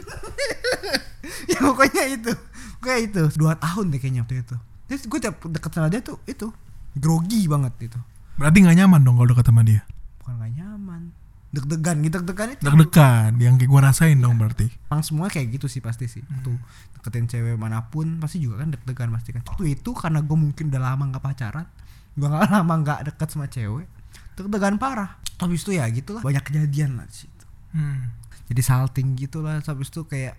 ya 1.51 1.59
pokoknya 1.59 2.05
itu. 2.15 2.33
Kayak 2.79 3.01
itu. 3.11 3.23
Dua 3.35 3.59
tahun 3.59 3.91
deh 3.91 3.99
kayaknya 3.99 4.23
waktu 4.23 4.47
itu. 4.47 4.57
Terus 4.87 5.03
gue 5.11 5.19
tiap 5.19 5.43
deket 5.51 5.71
sama 5.75 5.91
dia 5.91 5.99
tuh 5.99 6.23
itu 6.31 6.55
grogi 6.95 7.51
banget 7.51 7.91
itu. 7.91 7.99
Berarti 8.39 8.59
nggak 8.63 8.77
nyaman 8.79 9.01
dong 9.03 9.19
kalau 9.19 9.29
deket 9.35 9.47
sama 9.51 9.67
dia. 9.67 9.83
bukan 10.23 10.39
gak 10.39 10.53
nyaman. 10.55 11.03
Deg-degan 11.51 11.97
gitu 12.07 12.17
deg-degan 12.23 12.49
itu. 12.55 12.63
Deg-degan, 12.63 13.31
yang 13.43 13.59
kayak 13.59 13.69
gua 13.69 13.91
rasain 13.91 14.17
dong 14.23 14.39
berarti. 14.39 14.71
Emang 14.89 15.03
semua 15.03 15.27
kayak 15.27 15.59
gitu 15.59 15.67
sih 15.67 15.83
pasti 15.83 16.07
sih. 16.07 16.23
Waktu 16.23 16.55
deketin 16.97 17.27
cewek 17.27 17.59
mana 17.59 17.91
pun 17.91 18.23
pasti 18.23 18.39
juga 18.39 18.63
kan 18.63 18.71
deg-degan 18.71 19.11
pasti 19.11 19.35
kan. 19.35 19.43
Waktu 19.51 19.75
itu 19.75 19.91
karena 19.93 20.23
gue 20.23 20.39
mungkin 20.39 20.71
udah 20.71 20.81
lama 20.81 21.11
gak 21.19 21.25
pacaran 21.27 21.67
Gue 22.15 22.29
gak 22.31 22.47
lama 22.55 22.75
gak 22.87 23.01
deket 23.11 23.29
sama 23.35 23.51
cewek 23.51 23.91
Deg-degan 24.39 24.79
parah. 24.79 25.19
Habis 25.43 25.67
itu 25.67 25.75
ya 25.75 25.91
gitulah 25.91 26.23
banyak 26.23 26.45
kejadian 26.47 27.03
lah 27.03 27.11
situ 27.11 27.32
Hmm. 27.73 28.13
Jadi 28.53 28.61
salting 28.61 29.17
gitu 29.17 29.41
lah 29.41 29.65
Habis 29.65 29.89
itu 29.89 30.05
kayak 30.05 30.37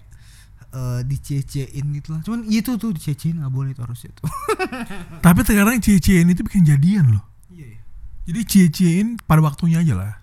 eh 0.73 1.01
dicecein 1.05 1.85
gitu 1.97 2.13
lah 2.13 2.21
Cuman 2.21 2.45
itu 2.45 2.77
tuh 2.77 2.93
dicecein 2.93 3.41
gak 3.41 3.49
boleh 3.49 3.73
tuh 3.73 3.89
harusnya 3.89 4.13
tuh 4.13 4.29
Tapi 5.25 5.39
terkadang 5.41 5.81
cie-ciein 5.81 6.29
itu 6.29 6.45
bikin 6.45 6.65
jadian 6.65 7.17
loh. 7.17 7.25
Iya 7.49 7.81
Jadi 8.29 8.39
cie-ciein 8.45 9.07
pada 9.25 9.41
waktunya 9.41 9.81
aja 9.81 9.93
lah. 9.97 10.13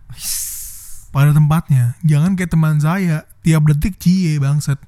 Pada 1.10 1.34
tempatnya. 1.34 1.98
Jangan 2.06 2.38
kayak 2.38 2.54
teman 2.54 2.78
saya 2.78 3.26
tiap 3.42 3.66
detik 3.66 3.98
cie 3.98 4.38
bangsat. 4.38 4.78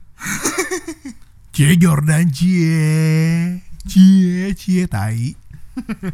cie 1.55 1.75
Jordan 1.75 2.31
cie. 2.31 3.59
Cie 3.85 4.55
cie 4.55 4.87
tai. 4.87 5.35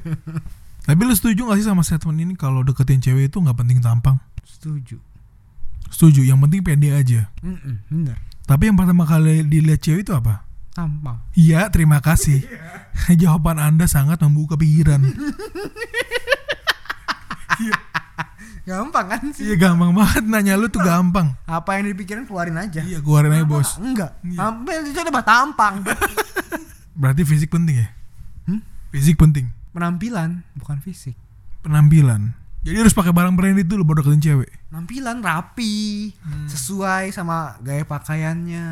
Tapi 0.88 1.00
lu 1.04 1.12
setuju 1.12 1.52
gak 1.52 1.60
sih 1.60 1.68
sama 1.68 1.84
statement 1.84 2.24
ini 2.24 2.34
kalau 2.40 2.64
deketin 2.64 3.04
cewek 3.04 3.28
itu 3.28 3.36
nggak 3.36 3.58
penting 3.60 3.84
tampang? 3.84 4.16
Setuju 4.48 4.96
Setuju, 5.88 6.24
yang 6.24 6.38
penting 6.44 6.60
pede 6.62 6.92
aja. 6.92 7.28
Mm-mm, 7.40 7.84
Bener 7.88 8.16
Tapi 8.44 8.68
yang 8.72 8.76
pertama 8.76 9.04
kali 9.04 9.44
dilihat 9.44 9.80
cewek 9.80 10.04
itu 10.04 10.12
apa? 10.16 10.44
Tampang 10.72 11.18
Iya, 11.34 11.68
terima 11.74 11.98
kasih. 11.98 12.44
Jawaban 13.20 13.58
Anda 13.58 13.90
sangat 13.90 14.22
membuka 14.22 14.54
pikiran. 14.54 15.02
Gampang 18.68 19.06
kan 19.08 19.22
sih 19.32 19.48
Iya 19.48 19.56
gampang 19.56 19.96
banget 19.96 20.24
nanya 20.28 20.54
lu 20.60 20.68
tuh 20.68 20.84
gampang. 20.84 21.32
Apa 21.48 21.80
yang 21.80 21.88
dipikirin 21.88 22.28
keluarin 22.28 22.60
aja 22.60 22.84
Iya 22.84 23.00
keluarin 23.00 23.32
aja 23.32 23.48
bos. 23.48 23.80
Enggak 23.80 24.20
Iya. 24.20 24.36
Sampai 24.44 24.74
itu 24.84 24.92
udah 24.92 25.24
tampang 25.24 25.74
Berarti 26.92 27.22
fisik 27.24 27.48
penting 27.48 27.80
ya? 27.80 27.88
Hmm? 28.44 28.60
Fisik 28.92 29.16
penting. 29.16 29.48
Penampilan 29.72 30.44
bukan 30.60 30.84
fisik 30.84 31.16
Penampilan. 31.64 32.36
Jadi 32.68 32.84
harus 32.84 32.92
pakai 32.92 33.16
barang 33.16 33.32
branded 33.32 33.64
dulu 33.64 33.80
baru 33.80 34.04
deketin 34.04 34.20
cewek. 34.20 34.50
Penampilan 34.68 35.24
rapi 35.24 36.12
Sesuai 36.44 37.08
sama 37.10 37.56
gaya 37.64 37.80
pakaiannya 37.82 38.66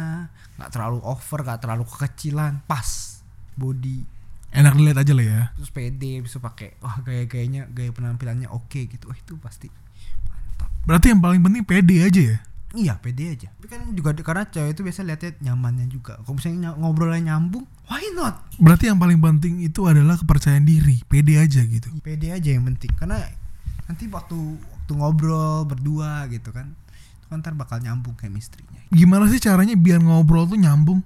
nggak 0.61 0.68
terlalu 0.68 1.00
over 1.00 1.40
nggak 1.40 1.61
terlalu 1.64 1.85
kekecilan 1.88 2.61
Pas 2.68 3.20
Body 3.56 4.04
Enak 4.52 4.72
dilihat 4.72 5.00
aja 5.00 5.12
lah 5.12 5.24
ya. 5.24 5.42
Terus 5.56 5.72
pede 5.72 6.20
bisa 6.20 6.37
pakai 6.37 6.76
Wah 6.80 7.00
gaya-gayanya 7.00 7.72
Gaya 7.72 7.88
penampilannya 7.88 8.48
oke 8.48 8.85
gitu 8.85 9.09
Wah 9.09 9.16
itu 9.16 9.40
pasti 9.40 9.72
Mantap 10.28 10.68
Berarti 10.85 11.16
yang 11.16 11.24
paling 11.24 11.40
penting 11.40 11.64
pede 11.64 12.04
aja 12.04 12.20
ya. 12.20 12.38
Iya 12.76 13.00
pede 13.00 13.32
aja 13.32 13.48
Tapi 13.48 13.66
kan 13.66 13.80
juga 13.96 14.12
karena 14.12 14.44
cewek 14.44 14.76
itu 14.76 14.85
biasa 14.85 15.09
lihatnya 15.09 15.32
nyamannya 15.40 15.88
juga 15.88 16.20
Kalau 16.20 16.37
misalnya 16.37 16.72
ny- 16.72 16.78
ngobrolnya 16.85 17.32
nyambung 17.32 17.64
Why 17.88 18.12
not? 18.12 18.44
Berarti 18.61 18.92
yang 18.92 19.00
paling 19.00 19.16
penting 19.16 19.64
itu 19.64 19.88
adalah 19.88 20.20
kepercayaan 20.20 20.68
diri. 20.68 21.00
Pede 21.09 21.40
aja 21.40 21.64
gitu. 21.64 21.88
Pede 22.04 22.28
aja 22.28 22.48
yang 22.52 22.68
penting 22.68 22.92
Karena 22.92 23.24
nanti 23.87 24.11
waktu 24.11 24.38
waktu 24.59 24.92
ngobrol 24.94 25.66
berdua 25.66 26.27
gitu 26.31 26.51
kan 26.51 26.75
itu 27.18 27.27
kan 27.27 27.42
ntar 27.42 27.59
bakal 27.59 27.83
nyambung 27.83 28.14
chemistry-nya. 28.14 28.87
Gimana 28.94 29.27
sih 29.27 29.42
caranya 29.42 29.75
biar 29.75 29.99
ngobrol 29.99 30.46
tuh 30.46 30.59
nyambung? 30.59 31.03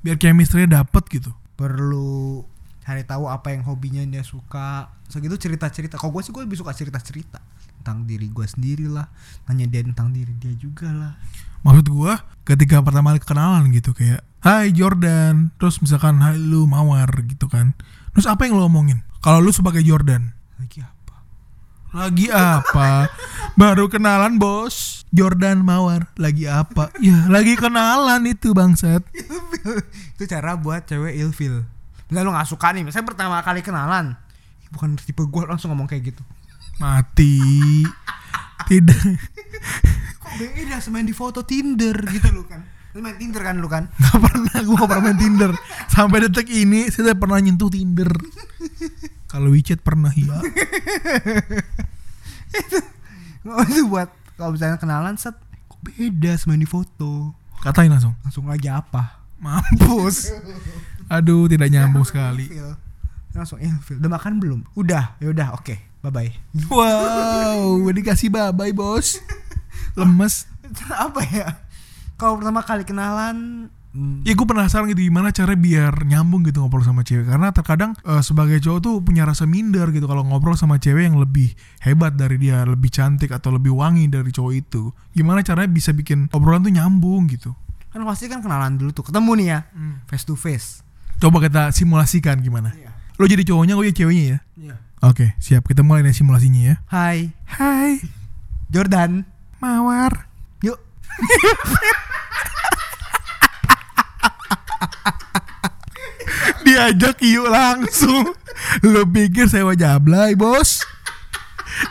Biar 0.00 0.16
chemistry-nya 0.16 0.80
dapet 0.80 1.04
gitu. 1.10 1.32
perlu 1.60 2.40
cari 2.80 3.04
tahu 3.04 3.28
apa 3.28 3.52
yang 3.52 3.68
hobinya 3.68 4.00
dia 4.08 4.24
suka. 4.24 4.88
Segitu 5.12 5.36
cerita 5.36 5.68
cerita 5.68 6.00
kalau 6.00 6.16
gue 6.16 6.24
sih 6.24 6.32
gue 6.32 6.40
lebih 6.40 6.56
suka 6.56 6.72
cerita 6.72 6.96
cerita 7.04 7.36
tentang 7.76 8.08
diri 8.08 8.32
gue 8.32 8.46
sendiri 8.48 8.88
lah. 8.88 9.04
Nanya 9.44 9.68
dia 9.68 9.84
tentang 9.84 10.08
diri 10.08 10.32
dia 10.40 10.56
juga 10.56 10.88
lah. 10.88 11.12
Maksud 11.60 11.92
gua 11.92 12.24
ketika 12.48 12.80
pertama 12.80 13.12
kali 13.12 13.20
kenalan 13.20 13.68
gitu 13.76 13.92
kayak 13.92 14.24
Hai 14.40 14.72
Jordan. 14.72 15.52
Terus 15.60 15.84
misalkan 15.84 16.16
Hai 16.24 16.40
lu 16.40 16.64
Mawar 16.64 17.12
gitu 17.28 17.52
kan. 17.52 17.76
Terus 18.16 18.24
apa 18.24 18.48
yang 18.48 18.56
lo 18.56 18.64
omongin? 18.64 19.04
Kalau 19.20 19.44
lu 19.44 19.52
sebagai 19.52 19.84
Jordan? 19.84 20.32
Lagi 20.56 20.80
apa 20.80 20.99
Lagi 21.90 22.30
apa? 22.30 23.10
Baru 23.58 23.90
kenalan 23.90 24.38
bos 24.38 25.02
Jordan 25.10 25.66
Mawar 25.66 26.06
lagi 26.14 26.46
apa? 26.46 26.94
ya 27.02 27.26
lagi 27.26 27.58
kenalan 27.58 28.22
itu 28.30 28.54
bangsat. 28.54 29.02
itu 30.14 30.24
cara 30.30 30.54
buat 30.54 30.86
cewek 30.86 31.18
ilfil 31.18 31.66
misalnya 32.10 32.26
lu 32.26 32.34
gak 32.34 32.48
suka 32.50 32.74
nih 32.74 32.82
misalnya 32.82 33.06
pertama 33.06 33.38
kali 33.40 33.62
kenalan 33.62 34.18
"Ih, 34.66 34.68
bukan 34.74 34.98
tipe 34.98 35.22
gue 35.22 35.42
langsung 35.46 35.70
ngomong 35.70 35.86
kayak 35.86 36.10
gitu 36.14 36.22
Mati. 36.82 37.38
Tidak. 38.66 39.02
kok 40.22 40.32
beda 40.36 40.78
semain 40.82 41.06
di 41.06 41.14
foto 41.14 41.42
Tinder 41.46 41.94
gitu 42.06 42.30
lu 42.34 42.42
kan 42.46 42.62
lu 42.94 43.02
main 43.02 43.14
Tinder 43.14 43.42
kan 43.46 43.56
lu 43.62 43.70
kan 43.70 43.86
Gak 43.98 44.18
pernah 44.18 44.58
gue 44.58 44.74
gak 44.74 44.88
pernah 44.90 45.04
main 45.10 45.18
Tinder 45.18 45.50
Sampai 45.86 46.26
detik 46.26 46.50
ini 46.50 46.90
saya 46.90 47.14
pernah 47.14 47.38
nyentuh 47.38 47.70
Tinder 47.70 48.10
Kalau 49.30 49.54
WeChat 49.54 49.80
pernah 49.86 50.10
ya 50.18 50.42
Oh, 53.46 53.62
itu 53.64 53.86
buat 53.88 54.10
kalau 54.36 54.52
misalnya 54.52 54.76
kenalan 54.76 55.16
set 55.16 55.38
kok 55.70 55.80
beda 55.80 56.36
semain 56.36 56.60
di 56.60 56.68
foto? 56.68 57.32
Katain 57.62 57.88
langsung. 57.88 58.12
Langsung 58.26 58.44
lagi 58.50 58.68
apa? 58.68 59.22
Mampus. 59.40 60.34
Aduh 61.08 61.48
tidak 61.48 61.72
nyambung 61.72 62.04
sekali. 62.04 62.50
Langsung 63.32 63.62
ilfil 63.62 63.96
udah 64.02 64.10
makan 64.12 64.42
belum? 64.42 64.60
Udah. 64.76 65.16
Ya 65.22 65.30
udah 65.30 65.54
oke 65.54 65.78
bye 66.00 66.08
bye 66.08 66.32
Wow 66.72 67.86
dikasih 67.92 68.28
babai 68.28 68.74
bos. 68.74 69.20
Lemes. 69.98 70.50
Apa 70.90 71.22
ya? 71.30 71.48
Kalau 72.20 72.36
pertama 72.36 72.60
kali 72.60 72.84
kenalan 72.84 73.68
hmm, 73.94 74.22
Ya 74.22 74.32
gue 74.38 74.46
penasaran 74.46 74.86
gitu 74.90 75.02
gimana 75.06 75.34
cara 75.34 75.54
biar 75.58 76.06
nyambung 76.06 76.46
gitu 76.46 76.62
ngobrol 76.62 76.86
sama 76.86 77.02
cewek. 77.02 77.26
Karena 77.26 77.50
terkadang 77.50 77.98
eh, 78.06 78.22
sebagai 78.22 78.58
cowok 78.62 78.80
tuh 78.80 78.94
punya 79.02 79.26
rasa 79.26 79.44
minder 79.44 79.90
gitu 79.90 80.06
Kalau 80.06 80.22
ngobrol 80.26 80.54
sama 80.54 80.78
cewek 80.78 81.10
yang 81.10 81.18
lebih 81.18 81.52
hebat 81.82 82.14
dari 82.14 82.38
dia 82.38 82.62
Lebih 82.62 82.90
cantik 82.90 83.30
atau 83.34 83.50
lebih 83.54 83.74
wangi 83.74 84.06
dari 84.06 84.30
cowok 84.30 84.52
itu. 84.54 84.94
Gimana 85.14 85.42
caranya 85.42 85.70
bisa 85.70 85.90
bikin 85.90 86.30
obrolan 86.30 86.62
tuh 86.62 86.72
nyambung 86.74 87.26
gitu? 87.30 87.50
Kan 87.90 88.06
pasti 88.06 88.30
kan 88.30 88.38
kenalan 88.38 88.78
dulu 88.78 88.94
tuh 88.94 89.04
ketemu 89.10 89.30
nih 89.34 89.46
ya 89.50 89.58
face 90.06 90.22
to 90.22 90.38
face. 90.38 90.86
Coba 91.18 91.42
kita 91.42 91.74
simulasikan 91.74 92.38
gimana? 92.38 92.70
Iya. 92.72 92.94
Lo 93.18 93.26
jadi 93.26 93.42
cowoknya, 93.44 93.74
gue 93.76 93.90
jadi 93.90 93.98
ceweknya 94.00 94.24
ya? 94.24 94.38
Iya. 94.56 94.74
Oke 95.04 95.34
siap. 95.42 95.66
Kita 95.66 95.82
mulai 95.82 96.06
dari 96.06 96.14
simulasinya 96.14 96.62
ya. 96.70 96.74
Hai. 96.86 97.34
Hai. 97.50 97.98
Jordan. 98.70 99.26
Mawar. 99.58 100.30
Yuk 100.62 100.78
Diajak 106.64 107.20
yuk 107.24 107.48
langsung. 107.48 108.36
Lo 108.84 109.02
pikir 109.08 109.48
saya 109.48 109.64
wajablay 109.66 110.36
bos? 110.36 110.84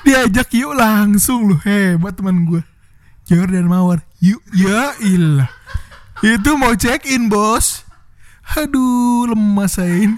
Diajak 0.05 0.53
yuk 0.53 0.77
langsung. 0.77 1.49
Lo 1.49 1.55
Hebat 1.63 2.19
teman 2.19 2.45
gue 2.45 2.61
Jordan 3.29 3.69
Mawar. 3.69 4.05
Yuk 4.21 4.41
ya 4.53 4.93
ilah. 5.01 5.49
Itu 6.21 6.59
mau 6.59 6.75
check 6.75 7.07
in 7.09 7.31
bos. 7.31 7.87
Aduh 8.57 9.29
lemas 9.29 9.77
saya 9.77 10.09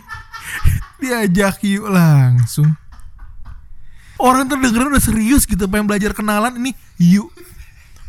Diajak 1.01 1.63
yuk 1.67 1.91
langsung. 1.91 2.75
Orang 4.21 4.45
tuh 4.45 4.53
dengerin 4.61 4.93
udah 4.93 5.01
serius 5.01 5.49
gitu 5.49 5.65
Pengen 5.65 5.89
belajar 5.89 6.13
kenalan 6.13 6.53
ini. 6.61 6.71
Yuk. 7.01 7.33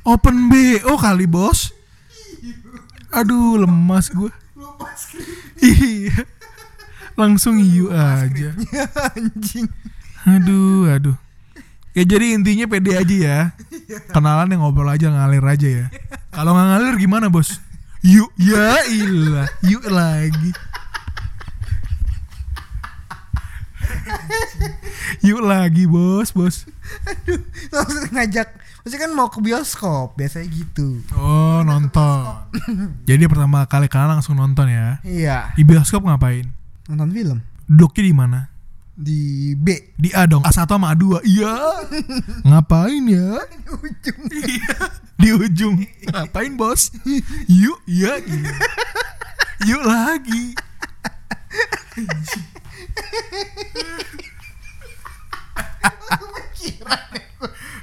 Open 0.03 0.51
BO 0.51 0.99
kali 0.99 1.31
bos. 1.31 1.71
Aduh 3.13 3.61
lemas 3.61 4.09
gue 4.09 4.42
Iya. 5.63 6.27
Langsung 7.15 7.61
yuk 7.61 7.93
aja. 7.93 8.57
anjing 9.13 9.69
Aduh, 10.23 10.87
aduh. 10.87 11.17
Ya 11.93 12.09
jadi 12.09 12.33
intinya 12.39 12.65
pede 12.71 12.97
aja 12.97 13.17
ya. 13.17 13.39
Kenalan 14.15 14.49
yang 14.49 14.65
ngobrol 14.65 14.89
aja 14.89 15.13
ngalir 15.13 15.45
aja 15.45 15.69
ya. 15.69 15.87
Kalau 16.33 16.57
nggak 16.57 16.67
ngalir 16.73 16.95
gimana 16.97 17.29
bos? 17.29 17.61
Yuk, 18.03 18.33
ya 18.41 18.83
ilah, 18.89 19.47
yuk 19.63 19.85
lagi. 19.93 20.51
Yuk 25.23 25.45
lagi 25.45 25.85
bos, 25.87 26.33
bos. 26.33 26.65
langsung 27.71 28.09
ngajak 28.11 28.49
pasti 28.83 28.99
kan 28.99 29.11
mau 29.11 29.31
ke 29.31 29.39
bioskop 29.39 30.19
biasanya 30.19 30.47
gitu 30.49 30.99
Oh 31.15 31.63
nonton. 31.63 32.35
Jadi 33.09 33.25
pertama 33.25 33.63
kali 33.65 33.87
kenalan 33.87 34.19
langsung 34.19 34.35
nonton 34.35 34.67
ya. 34.67 34.99
iya 35.03 35.55
Di 35.55 35.63
bioskop 35.63 36.03
ngapain? 36.03 36.51
nonton 36.87 37.11
film 37.11 37.39
Duduknya 37.65 38.03
di 38.03 38.15
mana? 38.15 38.41
di 38.93 39.21
B 39.57 39.73
Di 39.97 40.13
A 40.13 40.29
dong, 40.29 40.45
A1 40.45 40.69
sama 40.69 40.93
A2 40.93 41.25
Iya 41.25 41.55
Ngapain 42.49 43.03
ya? 43.09 43.41
ujung 43.73 44.21
Iya 44.53 44.79
Di 45.17 45.29
ujung 45.33 45.75
Ngapain 46.05 46.53
bos? 46.55 46.93
Yuk 47.49 47.81
Iya 47.89 48.21
iya. 48.21 48.53
Yuk 49.65 49.81
lagi 49.81 50.53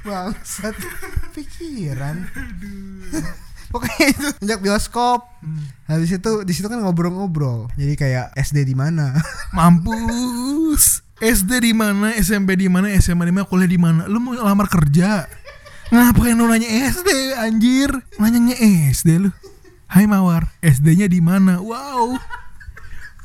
bangsat. 0.04 0.74
Pikiran. 1.36 2.26
Pokoknya 3.72 4.06
itu 4.10 4.26
sejak 4.42 4.58
bioskop. 4.58 5.30
Habis 5.86 6.18
itu 6.18 6.32
di 6.42 6.52
situ 6.52 6.66
kan 6.66 6.82
ngobrol-ngobrol. 6.82 7.70
Jadi 7.78 7.94
kayak 7.94 8.34
SD 8.34 8.66
di 8.66 8.74
mana? 8.74 9.14
Mampus. 9.56 11.06
SD 11.22 11.70
di 11.70 11.72
mana 11.76 12.16
SMP 12.16 12.58
di 12.58 12.66
mana 12.66 12.90
SMA 12.98 13.28
di 13.28 13.32
mana 13.34 13.46
kuliah 13.46 13.70
di 13.70 13.78
mana? 13.78 14.10
Lu 14.10 14.18
mau 14.18 14.34
lamar 14.34 14.66
kerja? 14.66 15.28
Ngapain 15.94 16.34
lu 16.34 16.50
nanya 16.50 16.66
SD 16.66 17.38
anjir? 17.38 17.90
Nanyanya 18.18 18.58
SD 18.90 19.22
lu. 19.22 19.30
Hai 19.90 20.06
Mawar. 20.06 20.50
SD-nya 20.62 21.06
di 21.06 21.18
mana? 21.22 21.62
Wow. 21.62 22.18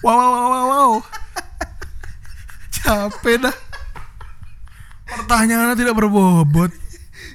Wow 0.05 0.17
wow 0.17 0.45
wow, 0.49 0.65
wow. 0.69 0.91
Capek 2.69 3.49
dah 3.49 3.55
Pertanyaannya 5.05 5.77
tidak 5.77 5.93
berbobot 5.93 6.73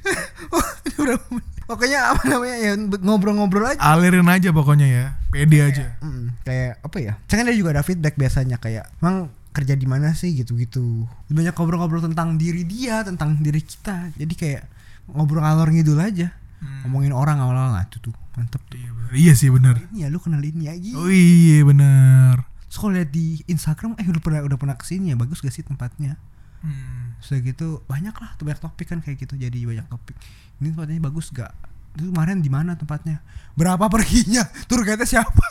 Udah, 1.00 1.16
pokoknya 1.64 2.12
apa 2.12 2.22
namanya 2.26 2.56
ya 2.58 2.72
ngobrol-ngobrol 2.76 3.72
aja 3.72 3.80
Alirin 3.80 4.26
aja 4.26 4.50
pokoknya 4.50 4.86
ya 4.90 5.06
Pede 5.30 5.58
aja 5.62 5.94
Mm, 6.02 6.34
kayak 6.42 6.82
apa 6.82 6.96
ya? 6.98 7.12
Kan 7.30 7.46
dia 7.46 7.54
juga 7.54 7.70
ada 7.78 7.86
feedback 7.86 8.18
biasanya 8.18 8.58
kayak, 8.58 8.90
"Mang 8.98 9.30
kerja 9.54 9.78
di 9.78 9.86
mana 9.86 10.10
sih?" 10.10 10.34
gitu-gitu. 10.34 11.06
Banyak 11.30 11.54
ngobrol-ngobrol 11.54 12.02
tentang 12.02 12.34
diri 12.34 12.66
dia, 12.66 13.06
tentang 13.06 13.38
diri 13.38 13.62
kita. 13.62 14.10
Jadi 14.18 14.34
kayak 14.34 14.66
ngobrol 15.06 15.46
ngalor 15.46 15.70
ngidul 15.70 16.02
aja. 16.02 16.34
Ngomongin 16.82 17.14
orang 17.14 17.38
awal-awal 17.40 17.72
nah, 17.78 17.86
itu 17.86 18.02
tuh 18.02 18.12
mantep 18.36 18.60
tuh. 18.68 18.76
Iya, 18.76 18.90
bener. 18.92 19.10
Iya 19.16 19.32
sih 19.32 19.48
bener 19.48 19.76
Ini 19.94 19.98
ya 20.04 20.08
lu 20.12 20.18
kenal 20.20 20.42
ini 20.44 20.68
ya 20.68 20.74
gitu. 20.76 20.98
Oh 20.98 21.08
iya 21.08 21.64
Terus 21.64 22.76
kalau 22.76 22.92
lihat 22.94 23.10
di 23.10 23.42
Instagram 23.50 23.98
eh 23.98 24.06
udah 24.06 24.22
pernah 24.22 24.40
udah 24.46 24.58
pernah 24.60 24.76
ke 24.78 24.86
sini 24.86 25.10
ya 25.10 25.16
bagus 25.18 25.42
gak 25.42 25.50
sih 25.50 25.66
tempatnya? 25.66 26.20
Hmm. 26.60 27.16
Sudah 27.20 27.40
gitu 27.44 27.84
banyak 27.88 28.12
lah 28.16 28.36
banyak 28.40 28.60
topik 28.60 28.86
kan 28.88 29.00
kayak 29.00 29.20
gitu 29.24 29.36
jadi 29.36 29.58
banyak 29.64 29.86
topik. 29.88 30.16
Ini 30.60 30.76
tempatnya 30.76 31.00
bagus 31.00 31.32
gak? 31.32 31.52
Itu 31.96 32.12
kemarin 32.12 32.44
di 32.44 32.50
mana 32.52 32.76
tempatnya? 32.76 33.24
Berapa 33.56 33.88
perginya? 33.88 34.44
Tur 34.68 34.84
guide 34.84 35.04
siapa? 35.08 35.44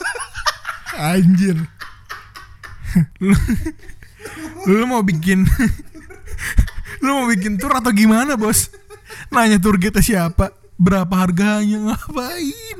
Anjir. 1.14 1.58
lu, 3.22 3.34
lu 4.66 4.84
mau 4.90 5.06
bikin 5.06 5.46
lu 7.06 7.10
mau 7.22 7.26
bikin 7.30 7.54
tour 7.54 7.70
atau 7.70 7.94
gimana 7.94 8.34
bos? 8.34 8.70
Nanya 9.30 9.62
tour 9.62 9.78
kita 9.78 10.02
siapa? 10.02 10.50
Berapa 10.74 11.12
harganya? 11.26 11.94
Ngapain? 11.94 12.78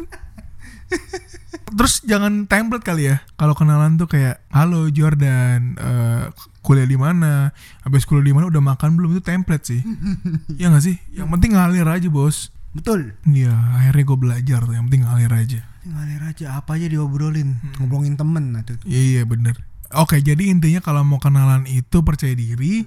Terus 1.70 2.02
jangan 2.02 2.44
template 2.50 2.82
kali 2.82 3.02
ya. 3.14 3.22
Kalau 3.38 3.54
kenalan 3.54 3.94
tuh 3.94 4.10
kayak, 4.10 4.42
halo 4.50 4.90
Jordan, 4.90 5.78
eh, 5.78 6.24
kuliah 6.70 6.86
di 6.86 6.94
mana? 6.94 7.50
Habis 7.82 8.06
kuliah 8.06 8.30
di 8.30 8.34
mana 8.38 8.46
udah 8.46 8.62
makan 8.62 8.94
belum? 8.94 9.18
Itu 9.18 9.26
template 9.26 9.66
sih. 9.66 9.82
Iya 10.62 10.70
gak 10.70 10.86
sih? 10.86 11.02
Yang 11.10 11.28
penting 11.34 11.58
ngalir 11.58 11.90
aja 11.90 12.06
bos. 12.06 12.54
Betul. 12.70 13.18
Iya, 13.26 13.50
akhirnya 13.50 14.04
gue 14.06 14.18
belajar. 14.22 14.62
Yang 14.70 14.82
penting 14.86 15.02
ngalir 15.02 15.32
aja. 15.34 15.60
Ngalir 15.82 16.22
aja 16.22 16.46
apa 16.62 16.78
aja 16.78 16.86
diobrolin, 16.86 17.58
ngobrolin 17.82 18.14
temen 18.14 18.54
tuh. 18.62 18.78
Iya 18.86 19.00
iya, 19.02 19.22
bener 19.26 19.56
Oke 19.90 20.22
jadi 20.22 20.54
intinya 20.54 20.78
kalau 20.78 21.02
mau 21.02 21.18
kenalan 21.18 21.66
itu 21.66 22.06
percaya 22.06 22.30
diri 22.30 22.86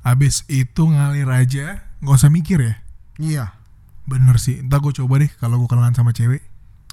Abis 0.00 0.48
itu 0.48 0.88
ngalir 0.88 1.28
aja 1.28 1.84
Gak 2.00 2.16
usah 2.16 2.32
mikir 2.32 2.56
ya 2.56 2.74
Iya, 3.20 3.44
Bener 4.08 4.40
sih 4.40 4.64
Ntar 4.64 4.80
gue 4.80 4.96
coba 4.96 5.20
deh 5.20 5.28
kalau 5.36 5.60
gue 5.60 5.68
kenalan 5.68 5.92
sama 5.92 6.16
cewek 6.16 6.40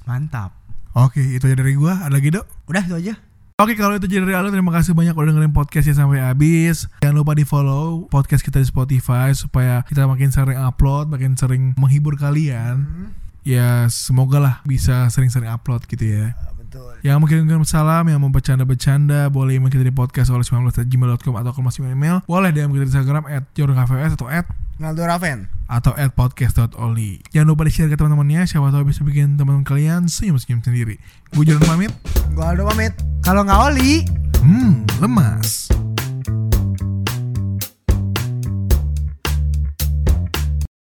mantap. 0.04 0.58
Oke 0.92 1.24
itu 1.24 1.46
aja 1.48 1.56
dari 1.56 1.78
gue 1.80 1.88
Ada 1.88 2.12
lagi 2.12 2.36
dok 2.36 2.44
Udah 2.68 2.84
itu 2.84 2.96
aja. 3.00 3.14
Oke 3.60 3.76
kalau 3.76 4.00
itu 4.00 4.08
jadi 4.08 4.24
Aldo 4.40 4.56
Terima 4.56 4.72
kasih 4.72 4.96
banyak 4.96 5.12
udah 5.12 5.36
dengerin 5.36 5.52
podcastnya 5.52 5.92
sampai 5.92 6.24
habis. 6.24 6.88
Jangan 7.04 7.16
lupa 7.20 7.36
di 7.36 7.44
follow 7.44 8.08
podcast 8.08 8.40
kita 8.40 8.64
di 8.64 8.68
Spotify 8.72 9.36
Supaya 9.36 9.84
kita 9.84 10.08
makin 10.08 10.32
sering 10.32 10.56
upload 10.56 11.12
Makin 11.12 11.36
sering 11.36 11.76
menghibur 11.76 12.16
kalian. 12.16 13.12
Ya 13.44 13.92
semoga 13.92 14.40
lah 14.40 14.56
bisa 14.64 15.12
sering-sering 15.12 15.52
upload 15.52 15.84
gitu 15.92 16.08
ya. 16.08 16.40
Betul. 16.56 17.02
Yang 17.02 17.16
mau 17.18 17.28
kirim 17.28 17.66
salam, 17.66 18.06
yang 18.08 18.22
mau 18.22 18.30
bercanda-bercanda, 18.30 19.26
boleh 19.34 19.58
email 19.58 19.74
kita 19.74 19.82
di 19.82 19.96
podcast 19.96 20.30
oleh 20.30 20.46
19 20.46 20.86
gmail.com 20.86 21.34
atau 21.34 21.50
kalau 21.50 21.66
masih 21.66 21.82
email, 21.90 22.22
boleh 22.30 22.54
DM 22.54 22.70
kita 22.78 22.86
di 22.86 22.90
Instagram 22.94 23.26
at 23.26 23.44
jorongkvs 23.58 24.14
atau 24.14 24.30
at 24.30 24.46
Naldo 24.80 25.04
Raven. 25.04 25.52
atau 25.70 25.94
at 25.94 26.18
podcast.oli. 26.18 27.22
Jangan 27.30 27.48
lupa 27.48 27.62
di 27.62 27.70
share 27.70 27.88
ke 27.88 28.00
teman-temannya, 28.00 28.50
siapa 28.50 28.74
tahu 28.74 28.90
bisa 28.90 29.06
bikin 29.06 29.38
teman-teman 29.38 29.62
kalian 29.62 30.10
senyum-senyum 30.10 30.66
sendiri. 30.66 30.98
Gue 31.30 31.46
jalan 31.46 31.62
pamit. 31.62 31.94
Gua 32.34 32.58
Aldo 32.58 32.66
pamit. 32.66 32.98
Kalau 33.22 33.46
nggak 33.46 33.60
oli, 33.70 34.02
Hmm, 34.40 34.88
lemas. 34.98 35.68